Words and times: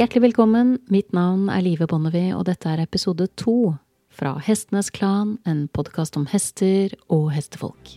Hjertelig 0.00 0.22
velkommen, 0.30 0.78
mitt 0.88 1.10
navn 1.12 1.50
er 1.52 1.60
Live 1.60 1.84
Bonnevie, 1.84 2.30
og 2.32 2.46
dette 2.48 2.70
er 2.72 2.80
episode 2.80 3.26
to 3.36 3.74
fra 4.16 4.30
Hestenes 4.40 4.88
Klan, 4.96 5.34
en 5.44 5.66
podkast 5.76 6.16
om 6.16 6.22
hester 6.30 6.94
og 7.12 7.26
hestefolk. 7.34 7.90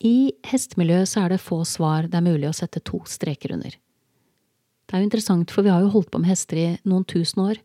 I 0.00 0.32
hestemiljøet 0.48 1.12
så 1.12 1.26
er 1.26 1.34
det 1.34 1.42
få 1.44 1.60
svar 1.68 2.08
det 2.08 2.16
er 2.16 2.24
mulig 2.24 2.48
å 2.48 2.56
sette 2.56 2.80
to 2.80 3.02
streker 3.04 3.52
under. 3.58 3.76
Det 3.76 4.96
er 4.96 5.04
jo 5.04 5.10
interessant, 5.10 5.52
for 5.52 5.68
vi 5.68 5.76
har 5.76 5.84
jo 5.84 5.92
holdt 5.98 6.14
på 6.16 6.24
med 6.24 6.32
hester 6.32 6.64
i 6.64 6.68
noen 6.88 7.04
tusen 7.04 7.44
år, 7.44 7.60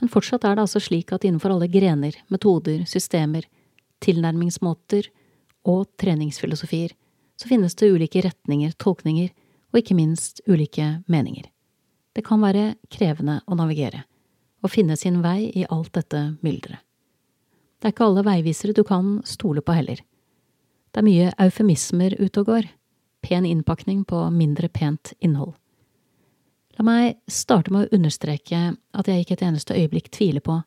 men 0.00 0.16
fortsatt 0.16 0.48
er 0.48 0.56
det 0.56 0.64
altså 0.64 0.80
slik 0.80 1.12
at 1.12 1.28
innenfor 1.28 1.52
alle 1.52 1.68
grener, 1.68 2.16
metoder, 2.32 2.86
systemer, 2.88 3.44
tilnærmingsmåter 4.00 5.12
og 5.68 5.88
treningsfilosofier 6.00 6.94
så 7.40 7.48
finnes 7.48 7.74
det 7.74 7.88
ulike 7.88 8.22
retninger, 8.24 8.72
tolkninger 8.76 9.30
og 9.72 9.80
ikke 9.80 9.96
minst 9.96 10.42
ulike 10.48 11.00
meninger. 11.08 11.46
Det 12.12 12.24
kan 12.26 12.42
være 12.42 12.74
krevende 12.90 13.38
å 13.46 13.56
navigere, 13.56 14.02
og 14.60 14.72
finne 14.72 14.96
sin 14.98 15.20
vei 15.24 15.50
i 15.54 15.66
alt 15.70 15.92
dette 15.96 16.22
mylderet. 16.44 16.82
Det 17.80 17.88
er 17.88 17.94
ikke 17.94 18.10
alle 18.10 18.26
veivisere 18.26 18.76
du 18.76 18.82
kan 18.84 19.20
stole 19.24 19.62
på 19.64 19.72
heller. 19.72 20.02
Det 20.92 21.00
er 21.00 21.06
mye 21.06 21.30
eufemismer 21.40 22.16
ute 22.18 22.42
og 22.42 22.50
går, 22.50 22.66
pen 23.24 23.46
innpakning 23.48 24.02
på 24.04 24.20
mindre 24.34 24.68
pent 24.68 25.14
innhold. 25.20 25.54
La 26.76 26.84
meg 26.84 27.16
starte 27.28 27.72
med 27.72 27.86
å 27.86 27.96
understreke 27.96 28.60
at 28.74 29.08
jeg 29.08 29.24
ikke 29.24 29.38
et 29.38 29.46
eneste 29.48 29.76
øyeblikk 29.76 30.10
tviler 30.12 30.44
på 30.44 30.58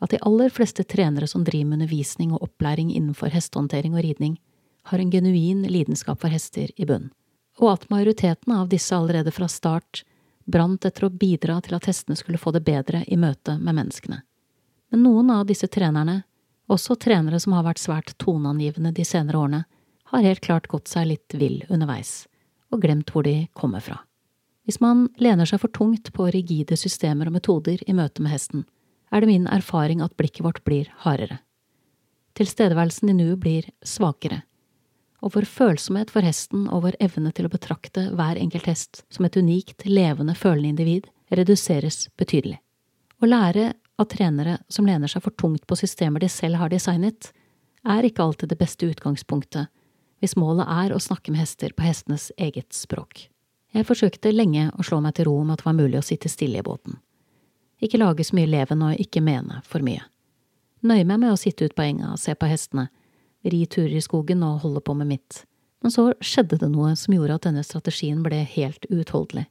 at 0.00 0.10
de 0.10 0.20
aller 0.24 0.50
fleste 0.50 0.84
trenere 0.84 1.28
som 1.28 1.44
driver 1.44 1.68
med 1.70 1.80
undervisning 1.80 2.32
og 2.32 2.42
opplæring 2.46 2.92
innenfor 2.94 3.32
hestehåndtering 3.34 3.94
og 3.94 4.04
ridning, 4.04 4.38
har 4.88 4.98
en 4.98 5.10
genuin 5.12 5.62
lidenskap 5.68 6.20
for 6.20 6.32
hester 6.32 6.70
i 6.76 6.86
bunn, 6.88 7.10
og 7.60 7.74
at 7.74 7.90
majoriteten 7.92 8.54
av 8.56 8.70
disse 8.72 8.96
allerede 8.96 9.32
fra 9.34 9.48
start 9.48 10.04
brant 10.50 10.84
etter 10.84 11.06
å 11.06 11.12
bidra 11.12 11.60
til 11.60 11.76
at 11.76 11.86
hestene 11.90 12.16
skulle 12.16 12.40
få 12.40 12.52
det 12.56 12.64
bedre 12.64 13.04
i 13.06 13.18
møte 13.20 13.58
med 13.58 13.76
menneskene. 13.76 14.22
Men 14.90 15.04
noen 15.04 15.30
av 15.30 15.44
disse 15.46 15.68
trenerne, 15.68 16.22
også 16.70 16.96
trenere 16.96 17.40
som 17.42 17.54
har 17.54 17.66
vært 17.66 17.82
svært 17.82 18.14
toneangivende 18.18 18.92
de 18.96 19.04
senere 19.04 19.38
årene, 19.38 19.64
har 20.10 20.26
helt 20.26 20.42
klart 20.42 20.66
gått 20.70 20.88
seg 20.90 21.06
litt 21.06 21.34
vill 21.38 21.60
underveis, 21.68 22.26
og 22.72 22.82
glemt 22.82 23.12
hvor 23.12 23.26
de 23.26 23.46
kommer 23.54 23.84
fra. 23.84 24.00
Hvis 24.66 24.80
man 24.82 25.08
lener 25.18 25.46
seg 25.46 25.60
for 25.62 25.72
tungt 25.74 26.12
på 26.14 26.28
rigide 26.34 26.76
systemer 26.78 27.30
og 27.30 27.36
metoder 27.38 27.82
i 27.86 27.94
møte 27.94 28.22
med 28.22 28.34
hesten, 28.34 28.64
er 29.10 29.20
det 29.20 29.30
min 29.30 29.48
erfaring 29.50 30.02
at 30.04 30.16
blikket 30.18 30.44
vårt 30.46 30.62
blir 30.64 30.90
hardere. 31.04 31.40
Tilstedeværelsen 32.38 33.10
i 33.10 33.16
nuet 33.16 33.40
blir 33.42 33.66
svakere, 33.84 34.42
og 35.20 35.34
vår 35.34 35.44
følsomhet 35.50 36.12
for 36.12 36.24
hesten 36.24 36.66
og 36.70 36.86
vår 36.86 36.96
evne 37.04 37.32
til 37.36 37.48
å 37.48 37.52
betrakte 37.52 38.06
hver 38.16 38.38
enkelt 38.40 38.68
hest 38.70 39.02
som 39.12 39.26
et 39.26 39.36
unikt, 39.36 39.84
levende, 39.84 40.34
følende 40.38 40.72
individ 40.72 41.10
reduseres 41.30 42.06
betydelig. 42.18 42.60
Å 43.20 43.28
lære 43.28 43.72
av 44.00 44.08
trenere 44.08 44.56
som 44.72 44.86
lener 44.88 45.10
seg 45.10 45.26
for 45.26 45.36
tungt 45.36 45.66
på 45.68 45.76
systemer 45.76 46.22
de 46.22 46.30
selv 46.32 46.56
har 46.62 46.72
designet, 46.72 47.32
er 47.84 48.06
ikke 48.06 48.24
alltid 48.24 48.52
det 48.52 48.60
beste 48.60 48.88
utgangspunktet 48.88 49.68
hvis 50.20 50.36
målet 50.36 50.68
er 50.68 50.92
å 50.92 51.00
snakke 51.00 51.32
med 51.32 51.40
hester 51.40 51.72
på 51.72 51.84
hestenes 51.84 52.28
eget 52.36 52.74
språk. 52.76 53.28
Jeg 53.72 53.86
forsøkte 53.88 54.32
lenge 54.34 54.66
å 54.76 54.84
slå 54.84 54.98
meg 55.00 55.14
til 55.16 55.30
ro 55.30 55.38
om 55.40 55.52
at 55.52 55.62
det 55.62 55.68
var 55.68 55.78
mulig 55.78 56.00
å 56.00 56.04
sitte 56.04 56.28
stille 56.28 56.60
i 56.60 56.66
båten. 56.66 56.98
Ikke 57.80 58.00
lage 58.00 58.24
så 58.24 58.36
mye 58.36 58.50
leven 58.50 58.82
og 58.84 59.00
ikke 59.00 59.22
mene 59.24 59.60
for 59.66 59.84
mye. 59.84 60.02
Nøye 60.84 61.04
meg 61.04 61.20
med 61.20 61.32
å 61.32 61.38
sitte 61.40 61.66
ut 61.66 61.76
på 61.76 61.84
enga 61.84 62.14
og 62.14 62.20
se 62.20 62.34
på 62.36 62.48
hestene, 62.48 62.88
ri 63.44 63.64
turer 63.66 63.96
i 63.96 64.04
skogen 64.04 64.44
og 64.44 64.62
holde 64.64 64.82
på 64.84 64.94
med 64.96 65.08
mitt. 65.08 65.44
Men 65.80 65.92
så 65.92 66.10
skjedde 66.20 66.58
det 66.60 66.68
noe 66.72 66.92
som 66.96 67.14
gjorde 67.14 67.38
at 67.38 67.46
denne 67.48 67.64
strategien 67.64 68.20
ble 68.24 68.42
helt 68.44 68.84
uutholdelig. 68.92 69.46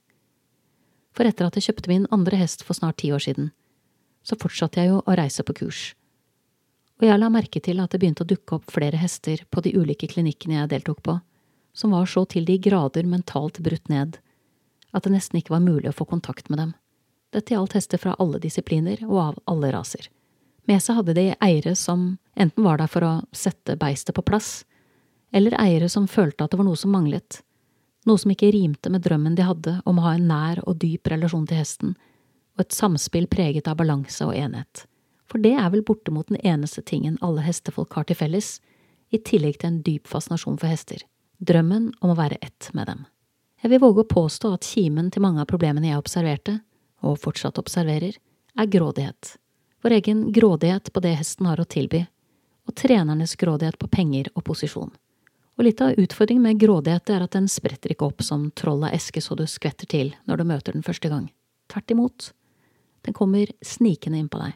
For 1.18 1.26
etter 1.26 1.48
at 1.48 1.58
jeg 1.58 1.70
kjøpte 1.70 1.90
min 1.90 2.06
andre 2.14 2.38
hest 2.38 2.62
for 2.66 2.78
snart 2.78 3.00
ti 3.02 3.10
år 3.14 3.24
siden, 3.26 3.50
så 4.22 4.38
fortsatte 4.38 4.82
jeg 4.82 4.92
jo 4.92 5.02
å 5.02 5.16
reise 5.18 5.46
på 5.46 5.56
kurs. 5.58 5.82
Og 7.00 7.08
jeg 7.08 7.18
la 7.22 7.30
merke 7.34 7.62
til 7.64 7.80
at 7.82 7.94
det 7.94 8.02
begynte 8.02 8.26
å 8.26 8.30
dukke 8.30 8.60
opp 8.60 8.70
flere 8.74 9.00
hester 9.00 9.42
på 9.50 9.64
de 9.66 9.74
ulike 9.74 10.10
klinikkene 10.12 10.60
jeg 10.60 10.72
deltok 10.76 11.02
på, 11.06 11.18
som 11.74 11.96
var 11.96 12.10
så 12.12 12.26
til 12.30 12.46
de 12.46 12.58
grader 12.62 13.08
mentalt 13.08 13.62
brutt 13.64 13.90
ned 13.90 14.20
at 14.92 15.06
det 15.06 15.14
nesten 15.14 15.40
ikke 15.40 15.54
var 15.54 15.64
mulig 15.64 15.92
å 15.92 15.96
få 15.96 16.08
kontakt 16.10 16.50
med 16.50 16.60
dem. 16.62 16.72
Dette 17.34 17.54
gjaldt 17.54 17.76
hester 17.78 18.02
fra 18.02 18.16
alle 18.20 18.40
disipliner 18.42 19.04
og 19.08 19.20
av 19.22 19.38
alle 19.52 19.72
raser. 19.74 20.10
Med 20.70 20.82
seg 20.82 21.00
hadde 21.00 21.16
de 21.18 21.28
eiere 21.42 21.76
som 21.78 22.18
enten 22.38 22.66
var 22.66 22.82
der 22.82 22.90
for 22.90 23.06
å 23.06 23.14
sette 23.36 23.78
beistet 23.78 24.16
på 24.18 24.26
plass, 24.26 24.64
eller 25.34 25.54
eiere 25.62 25.90
som 25.90 26.08
følte 26.10 26.46
at 26.46 26.52
det 26.52 26.60
var 26.60 26.68
noe 26.68 26.80
som 26.80 26.94
manglet, 26.94 27.42
noe 28.10 28.18
som 28.18 28.32
ikke 28.34 28.52
rimte 28.54 28.90
med 28.90 29.04
drømmen 29.06 29.36
de 29.38 29.46
hadde 29.46 29.76
om 29.90 30.00
å 30.00 30.06
ha 30.08 30.16
en 30.18 30.30
nær 30.30 30.62
og 30.66 30.80
dyp 30.82 31.10
relasjon 31.12 31.46
til 31.50 31.62
hesten, 31.62 31.98
og 32.58 32.66
et 32.66 32.76
samspill 32.76 33.28
preget 33.30 33.70
av 33.70 33.78
balanse 33.82 34.26
og 34.26 34.34
enhet. 34.38 34.86
For 35.30 35.42
det 35.42 35.54
er 35.62 35.70
vel 35.70 35.86
bortimot 35.86 36.32
den 36.32 36.42
eneste 36.42 36.82
tingen 36.82 37.20
alle 37.26 37.44
hestefolk 37.46 37.94
har 37.98 38.10
til 38.10 38.18
felles, 38.18 38.58
i 39.14 39.22
tillegg 39.22 39.60
til 39.60 39.72
en 39.72 39.82
dyp 39.86 40.10
fascinasjon 40.10 40.58
for 40.62 40.70
hester, 40.70 41.02
drømmen 41.42 41.92
om 42.02 42.14
å 42.14 42.18
være 42.18 42.38
ett 42.46 42.70
med 42.74 42.90
dem. 42.90 43.06
Jeg 43.62 43.74
vil 43.74 43.82
våge 43.84 44.06
å 44.06 44.10
påstå 44.10 44.54
at 44.56 44.66
kimen 44.66 45.10
til 45.12 45.24
mange 45.26 45.44
av 45.44 45.50
problemene 45.50 45.92
jeg 45.92 46.02
observerte, 46.02 46.60
og 47.06 47.20
fortsatt 47.22 47.62
observerer, 47.62 48.18
er 48.60 48.72
grådighet 48.72 49.38
vår 49.82 49.92
egen 49.92 50.32
grådighet 50.32 50.94
på 50.94 51.00
det 51.00 51.14
hesten 51.20 51.46
har 51.46 51.60
å 51.60 51.68
tilby, 51.68 52.04
og 52.68 52.76
trenernes 52.76 53.36
grådighet 53.40 53.80
på 53.80 53.88
penger 53.88 54.30
og 54.36 54.44
posisjon. 54.50 54.92
Og 55.60 55.66
litt 55.66 55.82
av 55.84 55.98
utfordringen 56.00 56.44
med 56.44 56.60
grådighet 56.60 57.10
er 57.12 57.24
at 57.24 57.36
den 57.36 57.48
spretter 57.52 57.92
ikke 57.92 58.08
opp 58.08 58.24
som 58.24 58.50
troll 58.56 58.86
av 58.88 58.96
eske 58.96 59.22
så 59.24 59.36
du 59.36 59.46
skvetter 59.48 59.90
til 59.90 60.14
når 60.28 60.40
du 60.40 60.48
møter 60.52 60.76
den 60.76 60.86
første 60.86 61.12
gang. 61.12 61.28
Tvert 61.72 61.92
imot. 61.92 62.32
Den 63.04 63.16
kommer 63.16 63.52
snikende 63.64 64.20
inn 64.20 64.32
på 64.32 64.40
deg, 64.40 64.56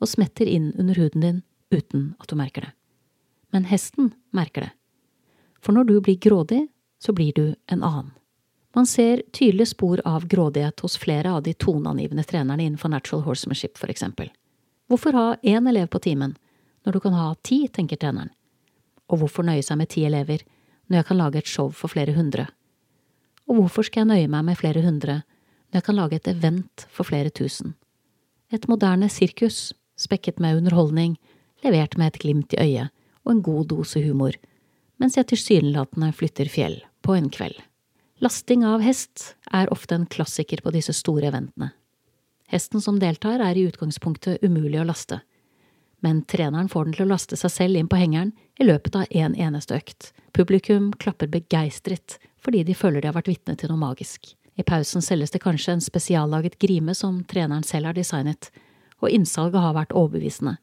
og 0.00 0.08
smetter 0.08 0.48
inn 0.48 0.72
under 0.78 0.96
huden 1.00 1.24
din 1.24 1.42
uten 1.72 2.14
at 2.20 2.28
du 2.28 2.36
merker 2.36 2.68
det. 2.68 2.72
Men 3.52 3.68
hesten 3.68 4.12
merker 4.36 4.68
det. 4.68 4.72
For 5.60 5.72
når 5.72 5.88
du 5.88 6.00
blir 6.04 6.20
grådig, 6.20 6.66
så 7.00 7.12
blir 7.16 7.32
du 7.32 7.54
en 7.68 7.82
annen. 7.82 8.12
Man 8.78 8.86
ser 8.86 9.22
tydelige 9.32 9.66
spor 9.66 9.98
av 10.04 10.26
grådighet 10.30 10.80
hos 10.80 10.94
flere 11.02 11.32
av 11.34 11.42
de 11.42 11.50
toneangivende 11.54 12.22
trenerne 12.22 12.62
innenfor 12.62 12.92
natural 12.92 13.24
horsemanship, 13.26 13.74
for 13.74 13.90
eksempel. 13.90 14.28
Hvorfor 14.86 15.16
ha 15.18 15.24
én 15.42 15.66
elev 15.66 15.88
på 15.90 15.98
timen 15.98 16.36
når 16.86 16.94
du 16.94 17.00
kan 17.02 17.16
ha 17.18 17.32
ti, 17.42 17.64
tenker 17.74 17.98
treneren. 17.98 18.30
Og 19.10 19.18
hvorfor 19.18 19.42
nøye 19.42 19.64
seg 19.66 19.80
med 19.80 19.90
ti 19.90 20.04
elever 20.06 20.44
når 20.86 21.00
jeg 21.00 21.08
kan 21.08 21.18
lage 21.18 21.42
et 21.42 21.50
show 21.50 21.72
for 21.74 21.90
flere 21.90 22.14
hundre? 22.14 22.44
Og 23.50 23.58
hvorfor 23.58 23.88
skal 23.88 24.04
jeg 24.04 24.10
nøye 24.12 24.30
meg 24.30 24.46
med 24.46 24.60
flere 24.60 24.84
hundre 24.86 25.16
når 25.24 25.80
jeg 25.80 25.86
kan 25.88 25.98
lage 25.98 26.20
et 26.20 26.30
event 26.36 26.86
for 26.86 27.10
flere 27.10 27.34
tusen? 27.34 27.74
Et 28.54 28.68
moderne 28.70 29.08
sirkus, 29.10 29.72
spekket 29.98 30.38
med 30.38 30.60
underholdning, 30.60 31.16
levert 31.66 31.98
med 31.98 32.12
et 32.12 32.20
glimt 32.22 32.54
i 32.54 32.62
øyet 32.62 32.94
og 33.26 33.34
en 33.34 33.42
god 33.42 33.72
dose 33.74 34.06
humor, 34.06 34.38
mens 35.02 35.18
jeg 35.18 35.32
tilsynelatende 35.34 36.12
flytter 36.14 36.46
fjell 36.46 36.78
på 37.02 37.18
en 37.18 37.26
kveld. 37.26 37.58
Lasting 38.18 38.64
av 38.66 38.80
hest 38.82 39.36
er 39.54 39.70
ofte 39.70 39.94
en 39.94 40.06
klassiker 40.10 40.58
på 40.64 40.72
disse 40.74 40.90
store 40.96 41.28
eventene. 41.30 41.70
Hesten 42.50 42.82
som 42.82 42.98
deltar, 42.98 43.38
er 43.38 43.54
i 43.54 43.62
utgangspunktet 43.68 44.42
umulig 44.42 44.80
å 44.80 44.86
laste, 44.88 45.20
men 46.02 46.24
treneren 46.26 46.70
får 46.72 46.88
den 46.88 46.96
til 46.96 47.06
å 47.06 47.12
laste 47.12 47.38
seg 47.38 47.52
selv 47.54 47.78
inn 47.78 47.90
på 47.90 48.00
hengeren 48.00 48.32
i 48.58 48.66
løpet 48.66 48.98
av 48.98 49.14
en 49.22 49.38
eneste 49.38 49.78
økt. 49.78 50.10
Publikum 50.34 50.90
klapper 50.98 51.30
begeistret 51.30 52.18
fordi 52.42 52.64
de 52.66 52.74
føler 52.74 53.02
de 53.02 53.10
har 53.10 53.18
vært 53.20 53.30
vitne 53.30 53.54
til 53.58 53.70
noe 53.70 53.84
magisk. 53.84 54.32
I 54.58 54.66
pausen 54.66 55.02
selges 55.04 55.30
det 55.30 55.44
kanskje 55.44 55.76
en 55.76 55.84
spesiallaget 55.84 56.58
grime 56.58 56.98
som 56.98 57.22
treneren 57.22 57.66
selv 57.66 57.92
har 57.92 57.98
designet, 57.98 58.50
og 58.98 59.14
innsalget 59.14 59.62
har 59.62 59.78
vært 59.78 59.94
overbevisende, 59.94 60.56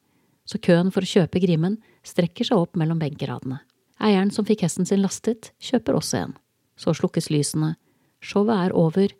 så 0.44 0.60
køen 0.60 0.92
for 0.92 1.04
å 1.04 1.08
kjøpe 1.08 1.40
grimen 1.40 1.80
strekker 2.04 2.48
seg 2.48 2.66
opp 2.66 2.76
mellom 2.76 3.00
benkeradene. 3.00 3.62
Eieren 3.96 4.32
som 4.32 4.44
fikk 4.44 4.66
hesten 4.66 4.84
sin 4.84 5.00
lastet, 5.00 5.54
kjøper 5.56 5.96
også 5.96 6.26
en. 6.26 6.36
Så 6.76 6.94
slukkes 6.96 7.30
lysene, 7.32 7.74
showet 8.20 8.68
er 8.68 8.76
over, 8.76 9.12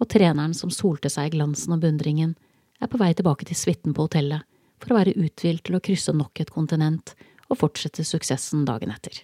og 0.00 0.08
treneren 0.10 0.54
som 0.56 0.72
solte 0.72 1.10
seg 1.12 1.30
i 1.30 1.36
glansen 1.36 1.74
og 1.76 1.82
beundringen, 1.84 2.34
er 2.82 2.90
på 2.90 2.98
vei 2.98 3.12
tilbake 3.14 3.46
til 3.46 3.58
suiten 3.58 3.94
på 3.94 4.08
hotellet 4.08 4.42
for 4.82 4.92
å 4.92 4.98
være 4.98 5.14
uthvilt 5.14 5.62
til 5.68 5.78
å 5.78 5.82
krysse 5.84 6.14
nok 6.16 6.40
et 6.42 6.50
kontinent 6.50 7.14
og 7.48 7.60
fortsette 7.60 8.04
suksessen 8.06 8.64
dagen 8.66 8.90
etter. 8.90 9.14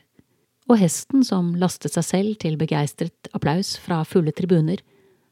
Og 0.69 0.79
hesten, 0.79 1.25
som 1.25 1.55
lastet 1.59 1.97
seg 1.97 2.05
selv 2.05 2.39
til 2.45 2.59
begeistret 2.61 3.31
applaus 3.35 3.75
fra 3.81 4.03
fulle 4.07 4.35
tribuner, 4.37 4.83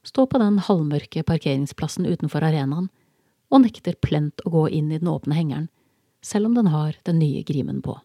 står 0.06 0.30
på 0.32 0.40
den 0.40 0.58
halvmørke 0.64 1.22
parkeringsplassen 1.28 2.06
utenfor 2.08 2.46
arenaen 2.46 2.88
og 3.52 3.62
nekter 3.62 3.98
plent 4.02 4.42
å 4.46 4.52
gå 4.54 4.66
inn 4.74 4.90
i 4.90 4.98
den 4.98 5.10
åpne 5.12 5.36
hengeren, 5.36 5.68
selv 6.24 6.48
om 6.48 6.56
den 6.56 6.72
har 6.72 6.96
den 7.06 7.20
nye 7.20 7.44
grimen 7.46 7.82
på. 7.84 7.98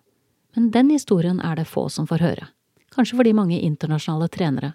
Men 0.55 0.69
den 0.75 0.91
historien 0.91 1.39
er 1.39 1.55
det 1.57 1.69
få 1.69 1.87
som 1.89 2.05
får 2.09 2.25
høre, 2.25 2.49
kanskje 2.95 3.17
fordi 3.19 3.33
mange 3.37 3.59
internasjonale 3.59 4.29
trenere 4.31 4.73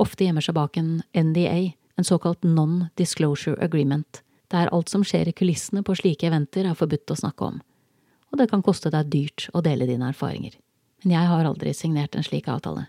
ofte 0.00 0.24
gjemmer 0.24 0.44
seg 0.44 0.56
bak 0.56 0.78
en 0.80 1.02
NDA, 1.12 1.72
en 1.98 2.06
såkalt 2.06 2.44
non-disclosure 2.46 3.58
agreement, 3.62 4.22
der 4.48 4.70
alt 4.72 4.88
som 4.88 5.04
skjer 5.04 5.28
i 5.28 5.34
kulissene 5.36 5.82
på 5.84 5.96
slike 5.98 6.26
eventer 6.30 6.66
er 6.66 6.78
forbudt 6.78 7.12
å 7.12 7.18
snakke 7.20 7.50
om, 7.50 7.60
og 8.30 8.40
det 8.40 8.48
kan 8.50 8.64
koste 8.64 8.92
deg 8.92 9.10
dyrt 9.12 9.48
å 9.52 9.62
dele 9.64 9.86
dine 9.86 10.08
erfaringer. 10.08 10.56
men 11.04 11.12
jeg 11.12 11.26
har 11.26 11.44
aldri 11.44 11.72
signert 11.74 12.14
en 12.14 12.22
slik 12.22 12.48
avtale. 12.48 12.86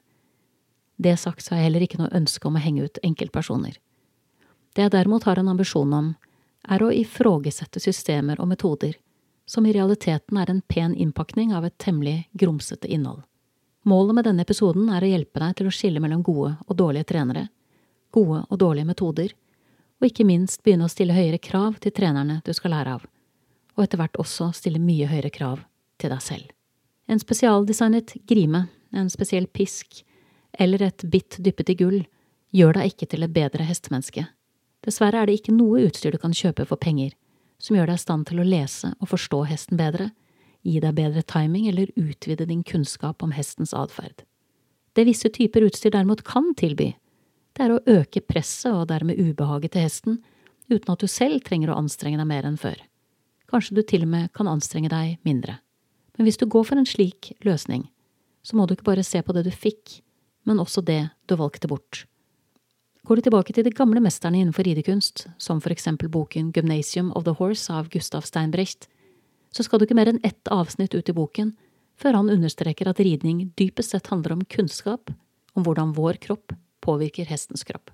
Det 0.97 1.17
sagt 1.17 1.45
så 1.45 1.55
har 1.55 1.61
jeg 1.61 1.65
heller 1.69 1.81
ikke 1.81 1.97
noe 1.97 2.15
ønske 2.15 2.47
om 2.47 2.55
å 2.55 2.59
henge 2.59 2.83
ut 2.83 2.99
enkeltpersoner. 3.03 3.77
Det 4.75 4.81
jeg 4.81 4.91
derimot 4.91 5.23
har 5.23 5.39
en 5.39 5.47
ambisjon 5.47 5.93
om, 5.93 6.15
er 6.69 6.83
å 6.83 6.91
ifrågesette 6.91 7.79
systemer 7.79 8.39
og 8.39 8.47
metoder 8.47 8.97
som 9.45 9.65
i 9.65 9.73
realiteten 9.73 10.37
er 10.37 10.49
en 10.49 10.61
pen 10.61 10.93
innpakning 10.95 11.53
av 11.53 11.65
et 11.65 11.77
temmelig 11.77 12.27
grumsete 12.31 12.87
innhold. 12.87 13.23
Målet 13.83 14.15
med 14.15 14.27
denne 14.27 14.45
episoden 14.45 14.89
er 14.93 15.01
å 15.01 15.09
hjelpe 15.09 15.41
deg 15.41 15.55
til 15.57 15.69
å 15.69 15.73
skille 15.73 16.01
mellom 16.03 16.21
gode 16.25 16.53
og 16.67 16.77
dårlige 16.77 17.07
trenere, 17.13 17.47
gode 18.13 18.43
og 18.47 18.59
dårlige 18.61 18.89
metoder, 18.91 19.33
og 20.01 20.07
ikke 20.07 20.25
minst 20.25 20.61
begynne 20.61 20.85
å 20.85 20.91
stille 20.91 21.15
høyere 21.15 21.41
krav 21.41 21.79
til 21.81 21.93
trenerne 21.97 22.41
du 22.45 22.51
skal 22.53 22.75
lære 22.75 22.97
av, 22.97 23.07
og 23.77 23.83
etter 23.85 24.01
hvert 24.01 24.19
også 24.21 24.51
stille 24.57 24.81
mye 24.81 25.09
høyere 25.09 25.33
krav 25.33 25.63
til 26.01 26.13
deg 26.13 26.21
selv. 26.21 26.51
En 27.09 27.21
spesialdesignet 27.21 28.15
grime, 28.29 28.67
en 28.93 29.09
spesiell 29.09 29.47
pisk 29.49 30.03
eller 30.53 30.83
et 30.85 31.05
bitt 31.09 31.39
dyppet 31.41 31.73
i 31.73 31.77
gull 31.79 31.99
gjør 32.53 32.77
deg 32.77 32.93
ikke 32.93 33.09
til 33.09 33.25
et 33.25 33.33
bedre 33.33 33.65
hestemenneske. 33.65 34.27
Dessverre 34.85 35.21
er 35.21 35.29
det 35.29 35.39
ikke 35.39 35.55
noe 35.55 35.87
utstyr 35.87 36.13
du 36.13 36.21
kan 36.21 36.35
kjøpe 36.35 36.67
for 36.69 36.81
penger 36.81 37.15
som 37.61 37.77
gjør 37.77 37.91
deg 37.91 37.99
i 37.99 38.01
stand 38.01 38.27
til 38.29 38.41
å 38.41 38.47
lese 38.47 38.93
og 38.99 39.09
forstå 39.11 39.43
hesten 39.51 39.79
bedre, 39.79 40.09
gi 40.67 40.79
deg 40.83 40.97
bedre 40.97 41.23
timing 41.25 41.67
eller 41.71 41.91
utvide 41.97 42.47
din 42.49 42.63
kunnskap 42.63 43.23
om 43.23 43.33
hestens 43.35 43.73
atferd. 43.73 44.23
Det 44.93 45.07
visse 45.07 45.29
typer 45.31 45.65
utstyr 45.65 45.93
derimot 45.93 46.25
kan 46.27 46.51
tilby, 46.57 46.91
det 47.55 47.65
er 47.65 47.73
å 47.73 47.81
øke 47.99 48.23
presset 48.23 48.71
og 48.71 48.87
dermed 48.91 49.19
ubehaget 49.19 49.75
til 49.75 49.85
hesten, 49.85 50.19
uten 50.71 50.93
at 50.93 51.01
du 51.03 51.07
selv 51.11 51.43
trenger 51.43 51.71
å 51.71 51.79
anstrenge 51.81 52.19
deg 52.21 52.29
mer 52.29 52.47
enn 52.47 52.59
før. 52.59 52.77
Kanskje 53.51 53.75
du 53.75 53.81
til 53.83 54.05
og 54.05 54.13
med 54.13 54.31
kan 54.35 54.47
anstrenge 54.47 54.91
deg 54.91 55.17
mindre. 55.27 55.57
Men 56.15 56.27
hvis 56.27 56.39
du 56.39 56.45
går 56.47 56.69
for 56.69 56.79
en 56.79 56.87
slik 56.87 57.33
løsning, 57.43 57.89
så 58.43 58.55
må 58.55 58.65
du 58.65 58.75
ikke 58.75 58.87
bare 58.87 59.03
se 59.05 59.19
på 59.21 59.35
det 59.35 59.43
du 59.47 59.51
fikk, 59.51 59.99
men 60.47 60.61
også 60.63 60.83
det 60.85 61.03
du 61.27 61.35
valgte 61.39 61.69
bort. 61.71 62.05
Går 63.05 63.17
du 63.17 63.25
tilbake 63.25 63.53
til 63.53 63.65
de 63.65 63.73
gamle 63.73 64.01
mesterne 64.03 64.39
innenfor 64.39 64.65
ridekunst, 64.67 65.25
som 65.41 65.59
for 65.61 65.73
eksempel 65.73 66.09
boken 66.13 66.51
Gymnasium 66.55 67.11
of 67.17 67.25
the 67.25 67.35
Horse 67.39 67.73
av 67.73 67.89
Gustav 67.91 68.27
Steinbrecht, 68.29 68.87
så 69.51 69.65
skal 69.65 69.79
du 69.79 69.85
ikke 69.85 69.97
mer 69.97 70.11
enn 70.11 70.21
ett 70.27 70.47
avsnitt 70.51 70.95
ut 70.95 71.09
i 71.09 71.15
boken 71.15 71.53
før 72.01 72.17
han 72.17 72.31
understreker 72.33 72.89
at 72.89 73.01
ridning 73.03 73.49
dypest 73.59 73.93
sett 73.93 74.09
handler 74.11 74.37
om 74.37 74.45
kunnskap 74.49 75.11
om 75.53 75.65
hvordan 75.65 75.93
vår 75.97 76.21
kropp 76.23 76.55
påvirker 76.81 77.27
hestens 77.29 77.65
kropp, 77.67 77.91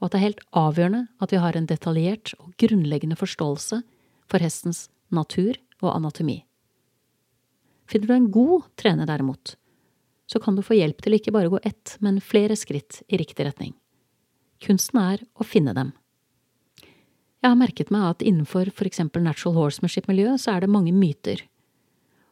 og 0.00 0.08
at 0.08 0.14
det 0.14 0.18
er 0.18 0.26
helt 0.26 0.42
avgjørende 0.58 1.06
at 1.24 1.32
vi 1.32 1.40
har 1.40 1.56
en 1.56 1.68
detaljert 1.70 2.34
og 2.40 2.52
grunnleggende 2.60 3.16
forståelse 3.16 3.80
for 4.28 4.44
hestens 4.44 4.88
natur 5.14 5.56
og 5.80 5.94
anatomi. 5.94 6.42
Finner 7.88 8.10
du 8.10 8.14
en 8.16 8.30
god 8.32 8.68
trener, 8.80 9.08
derimot, 9.08 9.56
så 10.26 10.40
kan 10.40 10.56
du 10.56 10.64
få 10.64 10.76
hjelp 10.78 11.02
til 11.04 11.16
ikke 11.18 11.32
bare 11.34 11.50
å 11.50 11.56
gå 11.56 11.62
ett, 11.68 11.96
men 12.00 12.22
flere 12.24 12.56
skritt 12.56 13.02
i 13.08 13.20
riktig 13.20 13.44
retning. 13.46 13.74
Kunsten 14.64 15.00
er 15.00 15.24
å 15.36 15.44
finne 15.44 15.74
dem. 15.76 15.92
Jeg 17.44 17.52
har 17.52 17.60
merket 17.60 17.90
meg 17.92 18.04
at 18.08 18.22
innenfor 18.24 18.70
for 18.72 18.88
eksempel 18.88 19.20
natural 19.20 19.58
horsemanship-miljøet 19.58 20.40
så 20.40 20.54
er 20.54 20.62
det 20.64 20.70
mange 20.72 20.94
myter. 20.96 21.42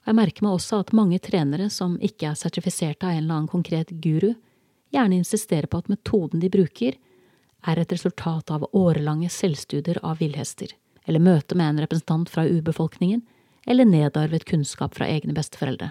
Og 0.02 0.08
jeg 0.08 0.16
merker 0.16 0.46
meg 0.46 0.54
også 0.56 0.78
at 0.80 0.94
mange 0.96 1.18
trenere 1.20 1.66
som 1.70 1.98
ikke 2.00 2.30
er 2.30 2.38
sertifiserte 2.40 3.04
av 3.04 3.12
en 3.12 3.18
eller 3.20 3.34
annen 3.34 3.50
konkret 3.52 3.92
guru, 4.00 4.30
gjerne 4.88 5.18
insisterer 5.20 5.68
på 5.68 5.82
at 5.82 5.90
metoden 5.92 6.40
de 6.40 6.48
bruker, 6.54 6.96
er 7.68 7.78
et 7.82 7.92
resultat 7.92 8.54
av 8.56 8.64
årelange 8.72 9.28
selvstudier 9.28 10.00
av 10.00 10.16
villhester, 10.24 10.72
eller 11.04 11.20
møte 11.20 11.60
med 11.60 11.74
en 11.74 11.84
representant 11.84 12.32
fra 12.32 12.46
urbefolkningen, 12.48 13.20
eller 13.68 13.84
nedarvet 13.92 14.48
kunnskap 14.48 14.96
fra 14.96 15.10
egne 15.12 15.36
besteforeldre. 15.36 15.90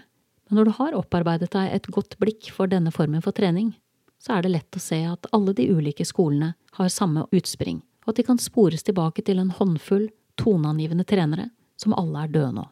Men 0.50 0.58
når 0.58 0.66
du 0.66 0.74
har 0.80 0.98
opparbeidet 0.98 1.54
deg 1.54 1.78
et 1.78 1.92
godt 1.94 2.18
blikk 2.18 2.50
for 2.58 2.74
denne 2.74 2.90
formen 2.90 3.22
for 3.22 3.38
trening, 3.38 3.76
så 4.18 4.40
er 4.40 4.50
det 4.50 4.56
lett 4.58 4.82
å 4.82 4.82
se 4.82 5.04
at 5.14 5.30
alle 5.30 5.54
de 5.54 5.70
ulike 5.70 6.10
skolene 6.10 6.56
har 6.82 6.90
samme 6.90 7.30
utspring, 7.30 7.84
og 8.06 8.14
at 8.14 8.20
de 8.20 8.26
kan 8.28 8.42
spores 8.42 8.84
tilbake 8.84 9.24
til 9.26 9.42
en 9.42 9.54
håndfull 9.56 10.10
toneangivende 10.42 11.06
trenere 11.08 11.50
som 11.78 11.94
alle 11.98 12.26
er 12.26 12.34
døde 12.34 12.56
nå. 12.58 12.66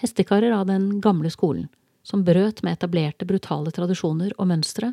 Hestekarer 0.00 0.52
av 0.52 0.66
den 0.68 1.00
gamle 1.00 1.30
skolen, 1.30 1.68
som 2.02 2.24
brøt 2.24 2.62
med 2.62 2.76
etablerte, 2.76 3.26
brutale 3.28 3.72
tradisjoner 3.72 4.34
og 4.38 4.48
mønstre 4.50 4.92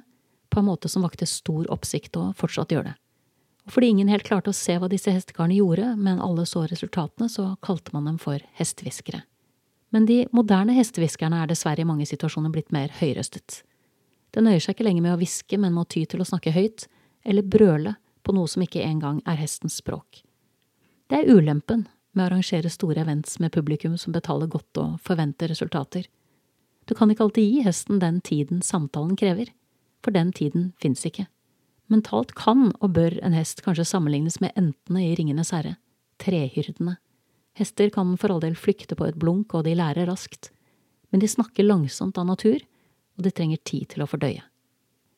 på 0.51 0.59
en 0.59 0.67
måte 0.67 0.89
som 0.91 1.03
vakte 1.03 1.27
stor 1.27 1.67
oppsikt 1.71 2.17
og 2.19 2.35
fortsatt 2.39 2.71
gjør 2.71 2.91
det. 2.91 2.93
Og 3.65 3.75
fordi 3.75 3.91
ingen 3.93 4.09
helt 4.11 4.25
klarte 4.25 4.51
å 4.51 4.57
se 4.57 4.77
hva 4.79 4.89
disse 4.91 5.11
hestekarene 5.13 5.59
gjorde, 5.59 5.93
men 5.97 6.21
alle 6.23 6.45
så 6.49 6.63
resultatene, 6.67 7.29
så 7.29 7.55
kalte 7.61 7.93
man 7.93 8.07
dem 8.09 8.17
for 8.21 8.41
hestehviskere. 8.57 9.23
Men 9.91 10.07
de 10.07 10.23
moderne 10.31 10.73
hestehviskerne 10.75 11.43
er 11.43 11.51
dessverre 11.51 11.83
i 11.83 11.88
mange 11.88 12.07
situasjoner 12.09 12.53
blitt 12.53 12.71
mer 12.71 12.93
høyrøstet. 13.01 13.61
Det 14.31 14.43
nøyer 14.43 14.63
seg 14.63 14.75
ikke 14.75 14.88
lenger 14.88 15.05
med 15.05 15.15
å 15.15 15.19
hviske, 15.19 15.59
men 15.59 15.75
må 15.75 15.83
ty 15.85 16.05
til 16.07 16.23
å 16.23 16.27
snakke 16.27 16.53
høyt, 16.55 16.88
eller 17.27 17.45
brøle 17.45 17.97
på 18.23 18.35
noe 18.35 18.50
som 18.50 18.63
ikke 18.63 18.83
engang 18.85 19.21
er 19.25 19.39
hestens 19.39 19.79
språk. 19.81 20.21
Det 21.12 21.19
er 21.19 21.31
ulempen 21.31 21.88
med 22.13 22.23
å 22.23 22.27
arrangere 22.29 22.71
store 22.71 23.03
events 23.03 23.39
med 23.39 23.53
publikum 23.56 23.97
som 24.00 24.15
betaler 24.15 24.50
godt 24.51 24.79
og 24.81 24.97
forventer 25.03 25.51
resultater. 25.51 26.07
Du 26.88 26.95
kan 26.97 27.12
ikke 27.12 27.27
alltid 27.27 27.47
gi 27.47 27.62
hesten 27.65 28.01
den 28.01 28.19
tiden 28.25 28.62
samtalen 28.65 29.15
krever, 29.19 29.51
for 30.03 30.15
den 30.15 30.31
tiden 30.35 30.71
fins 30.81 31.06
ikke. 31.07 31.27
Mentalt 31.91 32.33
kan 32.39 32.69
og 32.79 32.94
bør 32.95 33.18
en 33.23 33.35
hest 33.35 33.63
kanskje 33.65 33.88
sammenlignes 33.89 34.39
med 34.44 34.56
entene 34.59 35.03
i 35.09 35.15
Ringenes 35.19 35.51
herre, 35.56 35.75
trehyrdene. 36.24 36.97
Hester 37.59 37.91
kan 37.91 38.15
for 38.19 38.31
all 38.31 38.44
del 38.44 38.56
flykte 38.56 38.95
på 38.95 39.09
et 39.09 39.19
blunk, 39.19 39.53
og 39.53 39.65
de 39.67 39.75
lærer 39.75 40.07
raskt, 40.07 40.53
men 41.12 41.19
de 41.19 41.27
snakker 41.27 41.67
langsomt 41.67 42.17
av 42.17 42.29
natur, 42.29 42.63
og 43.19 43.25
de 43.27 43.33
trenger 43.35 43.59
tid 43.67 43.89
til 43.91 44.06
å 44.06 44.07
fordøye. 44.07 44.45